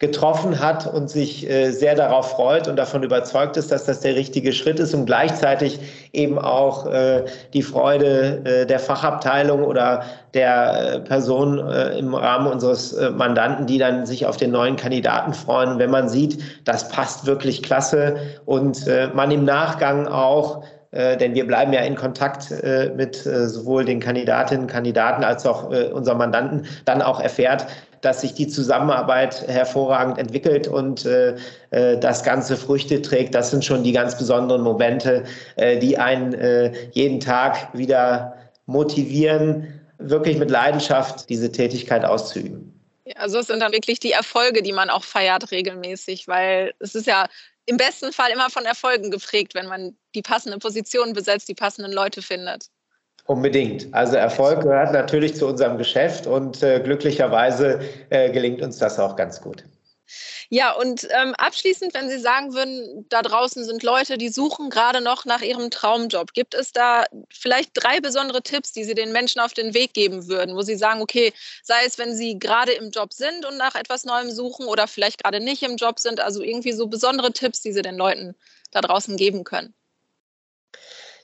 getroffen 0.01 0.59
hat 0.59 0.91
und 0.91 1.11
sich 1.11 1.47
äh, 1.47 1.69
sehr 1.69 1.93
darauf 1.93 2.31
freut 2.31 2.67
und 2.67 2.75
davon 2.75 3.03
überzeugt 3.03 3.55
ist, 3.55 3.71
dass 3.71 3.85
das 3.85 3.99
der 3.99 4.15
richtige 4.15 4.51
Schritt 4.51 4.79
ist 4.79 4.95
und 4.95 5.05
gleichzeitig 5.05 5.79
eben 6.11 6.39
auch 6.39 6.87
äh, 6.87 7.25
die 7.53 7.61
Freude 7.61 8.41
äh, 8.43 8.65
der 8.65 8.79
Fachabteilung 8.79 9.63
oder 9.63 10.03
der 10.33 11.01
Person 11.05 11.59
im 11.59 12.15
Rahmen 12.15 12.47
unseres 12.47 12.97
Mandanten, 13.17 13.67
die 13.67 13.77
dann 13.77 14.05
sich 14.05 14.25
auf 14.25 14.37
den 14.37 14.51
neuen 14.51 14.77
Kandidaten 14.77 15.33
freuen. 15.33 15.77
wenn 15.77 15.91
man 15.91 16.07
sieht, 16.07 16.41
das 16.63 16.87
passt 16.87 17.25
wirklich 17.25 17.61
klasse 17.61 18.15
und 18.45 18.85
man 19.13 19.29
im 19.29 19.43
Nachgang 19.43 20.07
auch 20.07 20.63
denn 20.91 21.33
wir 21.33 21.47
bleiben 21.47 21.71
ja 21.71 21.81
in 21.81 21.95
Kontakt 21.95 22.51
mit 22.95 23.15
sowohl 23.15 23.85
den 23.85 23.99
Kandidatinnen, 24.01 24.67
Kandidaten 24.67 25.23
als 25.23 25.45
auch 25.45 25.69
unserem 25.93 26.17
Mandanten, 26.17 26.65
dann 26.85 27.01
auch 27.01 27.21
erfährt, 27.21 27.65
dass 28.01 28.21
sich 28.21 28.33
die 28.33 28.47
Zusammenarbeit 28.47 29.47
hervorragend 29.47 30.17
entwickelt 30.17 30.67
und 30.67 31.05
äh, 31.05 31.35
äh, 31.69 31.97
das 31.97 32.23
Ganze 32.23 32.57
Früchte 32.57 33.01
trägt. 33.01 33.33
Das 33.33 33.51
sind 33.51 33.63
schon 33.63 33.83
die 33.83 33.91
ganz 33.91 34.17
besonderen 34.17 34.61
Momente, 34.61 35.23
äh, 35.55 35.77
die 35.77 35.97
einen 35.97 36.33
äh, 36.33 36.73
jeden 36.91 37.19
Tag 37.19 37.69
wieder 37.73 38.35
motivieren, 38.65 39.79
wirklich 39.99 40.37
mit 40.37 40.49
Leidenschaft 40.49 41.29
diese 41.29 41.51
Tätigkeit 41.51 42.03
auszuüben. 42.03 42.67
Also 43.15 43.39
es 43.39 43.47
sind 43.47 43.59
dann 43.59 43.71
wirklich 43.71 43.99
die 43.99 44.11
Erfolge, 44.11 44.63
die 44.63 44.71
man 44.71 44.89
auch 44.89 45.03
feiert 45.03 45.51
regelmäßig, 45.51 46.27
weil 46.27 46.73
es 46.79 46.95
ist 46.95 47.07
ja 47.07 47.27
im 47.71 47.77
besten 47.77 48.11
Fall 48.11 48.31
immer 48.31 48.49
von 48.49 48.65
Erfolgen 48.65 49.11
geprägt, 49.11 49.55
wenn 49.55 49.65
man 49.65 49.95
die 50.13 50.21
passende 50.21 50.57
Position 50.57 51.13
besetzt, 51.13 51.47
die 51.47 51.55
passenden 51.55 51.93
Leute 51.93 52.21
findet. 52.21 52.65
Unbedingt. 53.27 53.87
Also 53.93 54.17
Erfolg 54.17 54.61
gehört 54.61 54.91
natürlich 54.91 55.35
zu 55.35 55.47
unserem 55.47 55.77
Geschäft 55.77 56.27
und 56.27 56.61
äh, 56.61 56.81
glücklicherweise 56.81 57.79
äh, 58.09 58.29
gelingt 58.31 58.61
uns 58.61 58.77
das 58.77 58.99
auch 58.99 59.15
ganz 59.15 59.39
gut. 59.39 59.63
Ja, 60.49 60.73
und 60.73 61.07
ähm, 61.11 61.33
abschließend, 61.35 61.93
wenn 61.93 62.09
Sie 62.09 62.19
sagen 62.19 62.53
würden, 62.53 63.05
da 63.09 63.21
draußen 63.21 63.63
sind 63.63 63.83
Leute, 63.83 64.17
die 64.17 64.29
suchen 64.29 64.69
gerade 64.69 65.01
noch 65.01 65.25
nach 65.25 65.41
ihrem 65.41 65.69
Traumjob. 65.69 66.33
Gibt 66.33 66.53
es 66.53 66.71
da 66.71 67.05
vielleicht 67.31 67.71
drei 67.73 67.99
besondere 67.99 68.41
Tipps, 68.41 68.71
die 68.71 68.83
Sie 68.83 68.95
den 68.95 69.11
Menschen 69.11 69.39
auf 69.39 69.53
den 69.53 69.73
Weg 69.73 69.93
geben 69.93 70.27
würden, 70.27 70.55
wo 70.55 70.61
Sie 70.61 70.75
sagen, 70.75 71.01
okay, 71.01 71.33
sei 71.63 71.85
es, 71.85 71.97
wenn 71.97 72.15
Sie 72.15 72.39
gerade 72.39 72.73
im 72.73 72.91
Job 72.91 73.13
sind 73.13 73.45
und 73.45 73.57
nach 73.57 73.75
etwas 73.75 74.03
Neuem 74.05 74.31
suchen 74.31 74.65
oder 74.65 74.87
vielleicht 74.87 75.23
gerade 75.23 75.39
nicht 75.39 75.63
im 75.63 75.77
Job 75.77 75.99
sind, 75.99 76.19
also 76.19 76.41
irgendwie 76.41 76.73
so 76.73 76.87
besondere 76.87 77.31
Tipps, 77.31 77.61
die 77.61 77.71
Sie 77.71 77.81
den 77.81 77.95
Leuten 77.95 78.35
da 78.71 78.81
draußen 78.81 79.17
geben 79.17 79.43
können? 79.43 79.73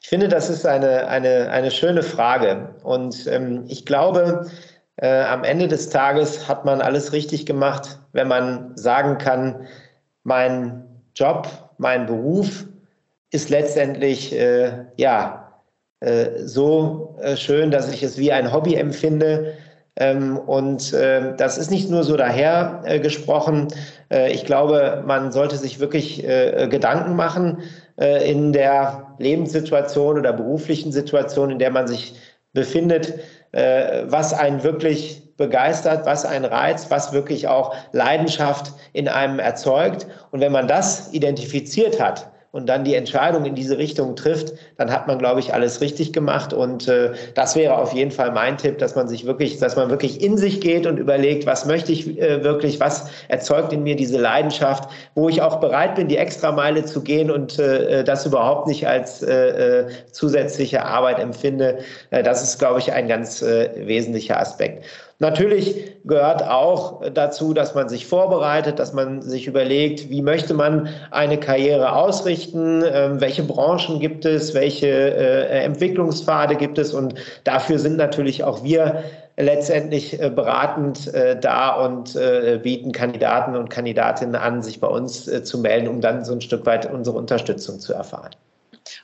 Ich 0.01 0.09
finde, 0.09 0.29
das 0.29 0.49
ist 0.49 0.65
eine, 0.65 1.07
eine, 1.07 1.49
eine 1.49 1.69
schöne 1.69 2.01
Frage. 2.01 2.75
Und 2.83 3.27
ähm, 3.27 3.65
ich 3.67 3.85
glaube, 3.85 4.49
äh, 4.97 5.23
am 5.23 5.43
Ende 5.43 5.67
des 5.67 5.89
Tages 5.89 6.47
hat 6.47 6.65
man 6.65 6.81
alles 6.81 7.13
richtig 7.13 7.45
gemacht, 7.45 7.99
wenn 8.13 8.27
man 8.27 8.75
sagen 8.75 9.17
kann, 9.17 9.67
mein 10.23 10.83
Job, 11.15 11.47
mein 11.77 12.05
Beruf 12.05 12.65
ist 13.31 13.49
letztendlich 13.49 14.33
äh, 14.33 14.85
ja 14.97 15.61
äh, 15.99 16.43
so 16.45 17.17
äh, 17.21 17.35
schön, 17.35 17.71
dass 17.71 17.91
ich 17.91 18.03
es 18.03 18.17
wie 18.17 18.31
ein 18.31 18.51
Hobby 18.51 18.75
empfinde. 18.75 19.53
Ähm, 19.99 20.37
und 20.37 20.93
äh, 20.93 21.35
das 21.35 21.57
ist 21.57 21.71
nicht 21.71 21.89
nur 21.89 22.03
so 22.03 22.17
daher 22.17 22.83
äh, 22.85 22.99
gesprochen. 22.99 23.67
ich 24.29 24.45
glaube, 24.45 25.03
man 25.05 25.33
sollte 25.33 25.57
sich 25.57 25.81
wirklich 25.81 26.23
Gedanken 26.23 27.17
machen, 27.17 27.61
äh, 27.99 28.31
in 28.31 28.53
der 28.53 29.15
Lebenssituation 29.17 30.19
oder 30.19 30.31
beruflichen 30.31 30.91
Situation, 30.91 31.49
in 31.49 31.59
der 31.59 31.71
man 31.71 31.87
sich 31.87 32.13
befindet, 32.53 33.09
äh, 33.09 33.13
was 33.57 34.33
einen 34.33 34.61
wirklich 34.61 35.23
begeistert, 35.35 36.05
was 36.05 36.25
einen 36.25 36.45
reizt, 36.45 36.91
was 36.91 37.11
wirklich 37.11 37.47
auch 37.47 37.75
Leidenschaft 37.91 38.73
in 38.93 39.07
einem 39.07 39.39
erzeugt. 39.39 40.07
Und 40.31 40.41
wenn 40.41 40.51
man 40.51 40.67
das 40.67 41.11
identifiziert 41.13 41.99
hat, 41.99 42.31
und 42.57 42.65
dann 42.65 42.83
die 42.83 42.95
Entscheidung 42.95 43.45
in 43.45 43.53
diese 43.53 43.77
Richtung 43.77 44.15
trifft, 44.15 44.51
dann 44.77 44.91
hat 44.91 45.05
man, 45.05 45.19
glaube 45.19 45.39
ich, 45.39 45.53
alles 45.53 45.79
richtig 45.79 46.11
gemacht. 46.11 46.53
Und 46.53 46.87
äh, 46.87 47.11
das 47.35 47.55
wäre 47.55 47.77
auf 47.77 47.93
jeden 47.93 48.09
Fall 48.09 48.31
mein 48.31 48.57
Tipp, 48.57 48.79
dass 48.79 48.95
man 48.95 49.07
sich 49.07 49.27
wirklich, 49.27 49.59
dass 49.59 49.75
man 49.75 49.91
wirklich 49.91 50.23
in 50.23 50.39
sich 50.39 50.59
geht 50.59 50.87
und 50.87 50.97
überlegt, 50.97 51.45
was 51.45 51.67
möchte 51.67 51.91
ich 51.91 52.19
äh, 52.19 52.43
wirklich, 52.43 52.79
was 52.79 53.11
erzeugt 53.27 53.73
in 53.73 53.83
mir 53.83 53.95
diese 53.95 54.17
Leidenschaft, 54.17 54.89
wo 55.13 55.29
ich 55.29 55.43
auch 55.43 55.59
bereit 55.59 55.93
bin, 55.93 56.07
die 56.07 56.17
Extrameile 56.17 56.83
zu 56.83 57.03
gehen 57.03 57.29
und 57.29 57.59
äh, 57.59 58.03
das 58.03 58.25
überhaupt 58.25 58.65
nicht 58.65 58.87
als 58.87 59.21
äh, 59.21 59.81
äh, 59.81 59.87
zusätzliche 60.11 60.83
Arbeit 60.83 61.19
empfinde. 61.19 61.77
Äh, 62.09 62.23
das 62.23 62.41
ist, 62.41 62.57
glaube 62.57 62.79
ich, 62.79 62.91
ein 62.91 63.07
ganz 63.07 63.43
wesentlicher 63.43 64.39
Aspekt. 64.39 64.83
Natürlich 65.19 65.95
gehört 66.05 66.43
auch 66.43 67.01
dazu, 67.11 67.55
dass 67.55 67.73
man 67.73 67.89
sich 67.89 68.05
vorbereitet, 68.05 68.77
dass 68.77 68.93
man 68.93 69.23
sich 69.23 69.47
überlegt, 69.47 70.11
wie 70.11 70.21
möchte 70.21 70.53
man 70.53 70.89
eine 71.09 71.39
Karriere 71.39 71.93
ausrichten, 71.93 72.83
ähm, 72.85 73.19
welche 73.19 73.41
Branchen 73.41 73.99
gibt 73.99 74.25
es, 74.25 74.53
welche 74.53 74.87
äh, 74.87 75.63
Entwicklungspfade 75.63 76.55
gibt 76.55 76.77
es 76.77 76.93
und 76.93 77.15
dafür 77.45 77.79
sind 77.79 77.97
natürlich 77.97 78.43
auch 78.43 78.63
wir 78.63 79.03
letztendlich 79.37 80.21
äh, 80.21 80.29
beratend 80.29 81.11
äh, 81.15 81.39
da 81.39 81.71
und 81.83 82.13
bieten 82.61 82.91
Kandidaten 82.91 83.55
und 83.55 83.69
Kandidatinnen 83.69 84.35
an, 84.35 84.61
sich 84.61 84.79
bei 84.79 84.87
uns 84.87 85.25
zu 85.43 85.57
melden, 85.59 85.87
um 85.87 85.99
dann 85.99 86.25
so 86.25 86.33
ein 86.33 86.41
Stück 86.41 86.65
weit 86.67 86.91
unsere 86.91 87.17
Unterstützung 87.17 87.79
zu 87.79 87.93
erfahren. 87.93 88.31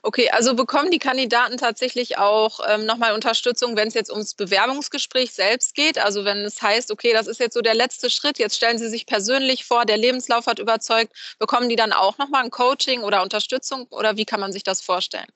Okay, 0.06 0.30
also 0.30 0.54
bekommen 0.54 0.92
die 0.92 1.00
Kandidaten 1.00 1.56
tatsächlich 1.56 2.18
auch 2.18 2.60
ähm, 2.68 2.86
nochmal 2.86 3.14
Unterstützung, 3.14 3.78
wenn 3.78 3.88
es 3.88 3.94
jetzt 3.94 4.12
ums 4.12 4.34
Bewerbungsgespräch 4.34 5.32
selbst 5.32 5.76
geht? 5.76 5.98
Also 5.98 6.26
wenn 6.26 6.40
es 6.40 6.62
heißt, 6.62 6.92
okay, 6.92 7.14
das 7.14 7.26
ist 7.26 7.40
jetzt 7.40 7.54
so 7.54 7.62
der 7.62 7.74
letzte 7.74 8.10
Schritt, 8.10 8.38
jetzt 8.38 8.58
stellen 8.58 8.78
Sie 8.78 8.90
sich 8.90 9.06
persönlich 9.06 9.64
vor, 9.64 9.86
der 9.86 9.96
Lebenslauf 9.96 10.46
hat 10.46 10.60
überzeugt, 10.60 11.14
bekommen 11.40 11.70
die 11.70 11.78
dann 11.78 11.94
auch 11.94 12.18
nochmal 12.18 12.44
ein 12.44 12.52
Coaching 12.52 13.02
oder 13.02 13.24
Unterstützung 13.24 13.88
oder 13.92 14.18
wie 14.18 14.26
kann 14.26 14.42
man 14.42 14.52
sich 14.52 14.64
das 14.64 14.82
vorstellen? 14.82 15.28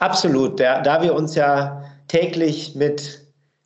Absolut, 0.00 0.58
da, 0.58 0.80
da 0.80 1.00
wir 1.00 1.14
uns 1.14 1.36
ja 1.36 1.84
täglich 2.08 2.74
mit 2.74 3.20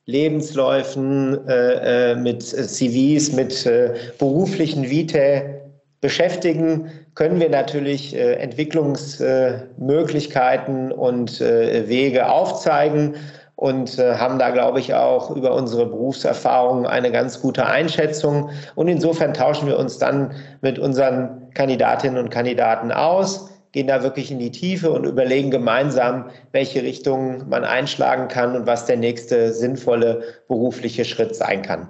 Lebensläufen, 0.04 1.48
äh, 1.48 2.12
äh 2.12 2.16
mit 2.16 2.42
CVs, 2.42 3.32
mit 3.32 3.64
äh, 3.64 3.94
beruflichen 4.18 4.90
Vitae 4.90 5.57
beschäftigen, 6.00 6.90
können 7.14 7.40
wir 7.40 7.50
natürlich 7.50 8.14
äh, 8.14 8.34
Entwicklungsmöglichkeiten 8.34 10.92
und 10.92 11.40
äh, 11.40 11.88
Wege 11.88 12.30
aufzeigen 12.30 13.16
und 13.56 13.98
äh, 13.98 14.14
haben 14.14 14.38
da, 14.38 14.50
glaube 14.50 14.78
ich, 14.78 14.94
auch 14.94 15.34
über 15.34 15.52
unsere 15.52 15.86
Berufserfahrung 15.86 16.86
eine 16.86 17.10
ganz 17.10 17.40
gute 17.40 17.66
Einschätzung. 17.66 18.50
Und 18.76 18.86
insofern 18.86 19.34
tauschen 19.34 19.66
wir 19.66 19.80
uns 19.80 19.98
dann 19.98 20.30
mit 20.60 20.78
unseren 20.78 21.50
Kandidatinnen 21.54 22.22
und 22.22 22.30
Kandidaten 22.30 22.92
aus, 22.92 23.50
gehen 23.72 23.88
da 23.88 24.04
wirklich 24.04 24.30
in 24.30 24.38
die 24.38 24.52
Tiefe 24.52 24.92
und 24.92 25.04
überlegen 25.04 25.50
gemeinsam, 25.50 26.30
welche 26.52 26.84
Richtung 26.84 27.48
man 27.48 27.64
einschlagen 27.64 28.28
kann 28.28 28.54
und 28.54 28.68
was 28.68 28.86
der 28.86 28.96
nächste 28.96 29.52
sinnvolle 29.52 30.22
berufliche 30.46 31.04
Schritt 31.04 31.34
sein 31.34 31.62
kann. 31.62 31.88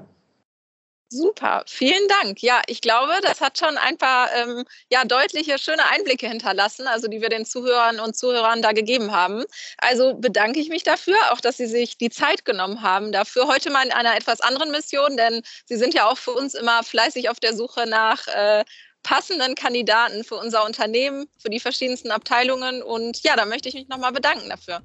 Super, 1.10 1.64
vielen 1.66 2.06
Dank. 2.08 2.42
Ja, 2.42 2.60
ich 2.66 2.82
glaube, 2.82 3.14
das 3.22 3.40
hat 3.40 3.56
schon 3.56 3.78
ein 3.78 3.96
paar 3.96 4.30
ähm, 4.34 4.64
ja, 4.90 5.06
deutliche, 5.06 5.58
schöne 5.58 5.88
Einblicke 5.90 6.28
hinterlassen, 6.28 6.86
also 6.86 7.08
die 7.08 7.22
wir 7.22 7.30
den 7.30 7.46
Zuhörern 7.46 7.98
und 7.98 8.14
Zuhörern 8.14 8.60
da 8.60 8.72
gegeben 8.72 9.10
haben. 9.10 9.44
Also 9.78 10.14
bedanke 10.14 10.60
ich 10.60 10.68
mich 10.68 10.82
dafür, 10.82 11.16
auch 11.30 11.40
dass 11.40 11.56
Sie 11.56 11.66
sich 11.66 11.96
die 11.96 12.10
Zeit 12.10 12.44
genommen 12.44 12.82
haben 12.82 13.10
dafür. 13.10 13.48
Heute 13.48 13.70
mal 13.70 13.86
in 13.86 13.92
einer 13.92 14.16
etwas 14.16 14.42
anderen 14.42 14.70
Mission, 14.70 15.16
denn 15.16 15.42
Sie 15.64 15.76
sind 15.76 15.94
ja 15.94 16.06
auch 16.10 16.18
für 16.18 16.32
uns 16.32 16.52
immer 16.52 16.82
fleißig 16.82 17.30
auf 17.30 17.40
der 17.40 17.56
Suche 17.56 17.86
nach 17.86 18.26
äh, 18.28 18.64
passenden 19.02 19.54
Kandidaten 19.54 20.24
für 20.24 20.36
unser 20.36 20.66
Unternehmen, 20.66 21.26
für 21.38 21.48
die 21.48 21.60
verschiedensten 21.60 22.10
Abteilungen. 22.10 22.82
Und 22.82 23.22
ja, 23.22 23.34
da 23.34 23.46
möchte 23.46 23.70
ich 23.70 23.74
mich 23.74 23.88
nochmal 23.88 24.12
bedanken 24.12 24.50
dafür. 24.50 24.82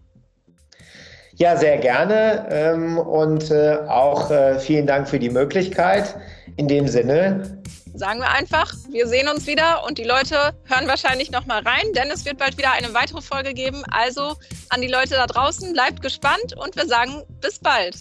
Ja, 1.36 1.58
sehr 1.58 1.78
gerne 1.78 2.46
ähm, 2.50 2.98
und 2.98 3.50
äh, 3.50 3.78
auch 3.88 4.30
äh, 4.30 4.60
vielen 4.60 4.86
Dank 4.86 5.10
für 5.10 5.20
die 5.20 5.30
Möglichkeit. 5.30 6.16
In 6.58 6.68
dem 6.68 6.88
Sinne. 6.88 7.64
Sagen 7.96 8.20
wir 8.20 8.30
einfach, 8.30 8.74
wir 8.92 9.08
sehen 9.08 9.28
uns 9.28 9.48
wieder 9.48 9.84
und 9.86 9.98
die 9.98 10.04
Leute 10.04 10.54
hören 10.66 10.88
wahrscheinlich 10.88 11.32
noch 11.32 11.46
mal 11.46 11.62
rein, 11.62 11.94
denn 11.96 12.12
es 12.12 12.26
wird 12.26 12.38
bald 12.38 12.58
wieder 12.58 12.72
eine 12.74 12.94
weitere 12.94 13.22
Folge 13.22 13.54
geben. 13.54 13.84
Also 13.92 14.36
an 14.70 14.82
die 14.82 14.88
Leute 14.88 15.16
da 15.16 15.26
draußen, 15.26 15.74
bleibt 15.74 16.02
gespannt 16.02 16.56
und 16.56 16.76
wir 16.76 16.86
sagen 16.86 17.24
bis 17.42 17.60
bald. 17.60 17.96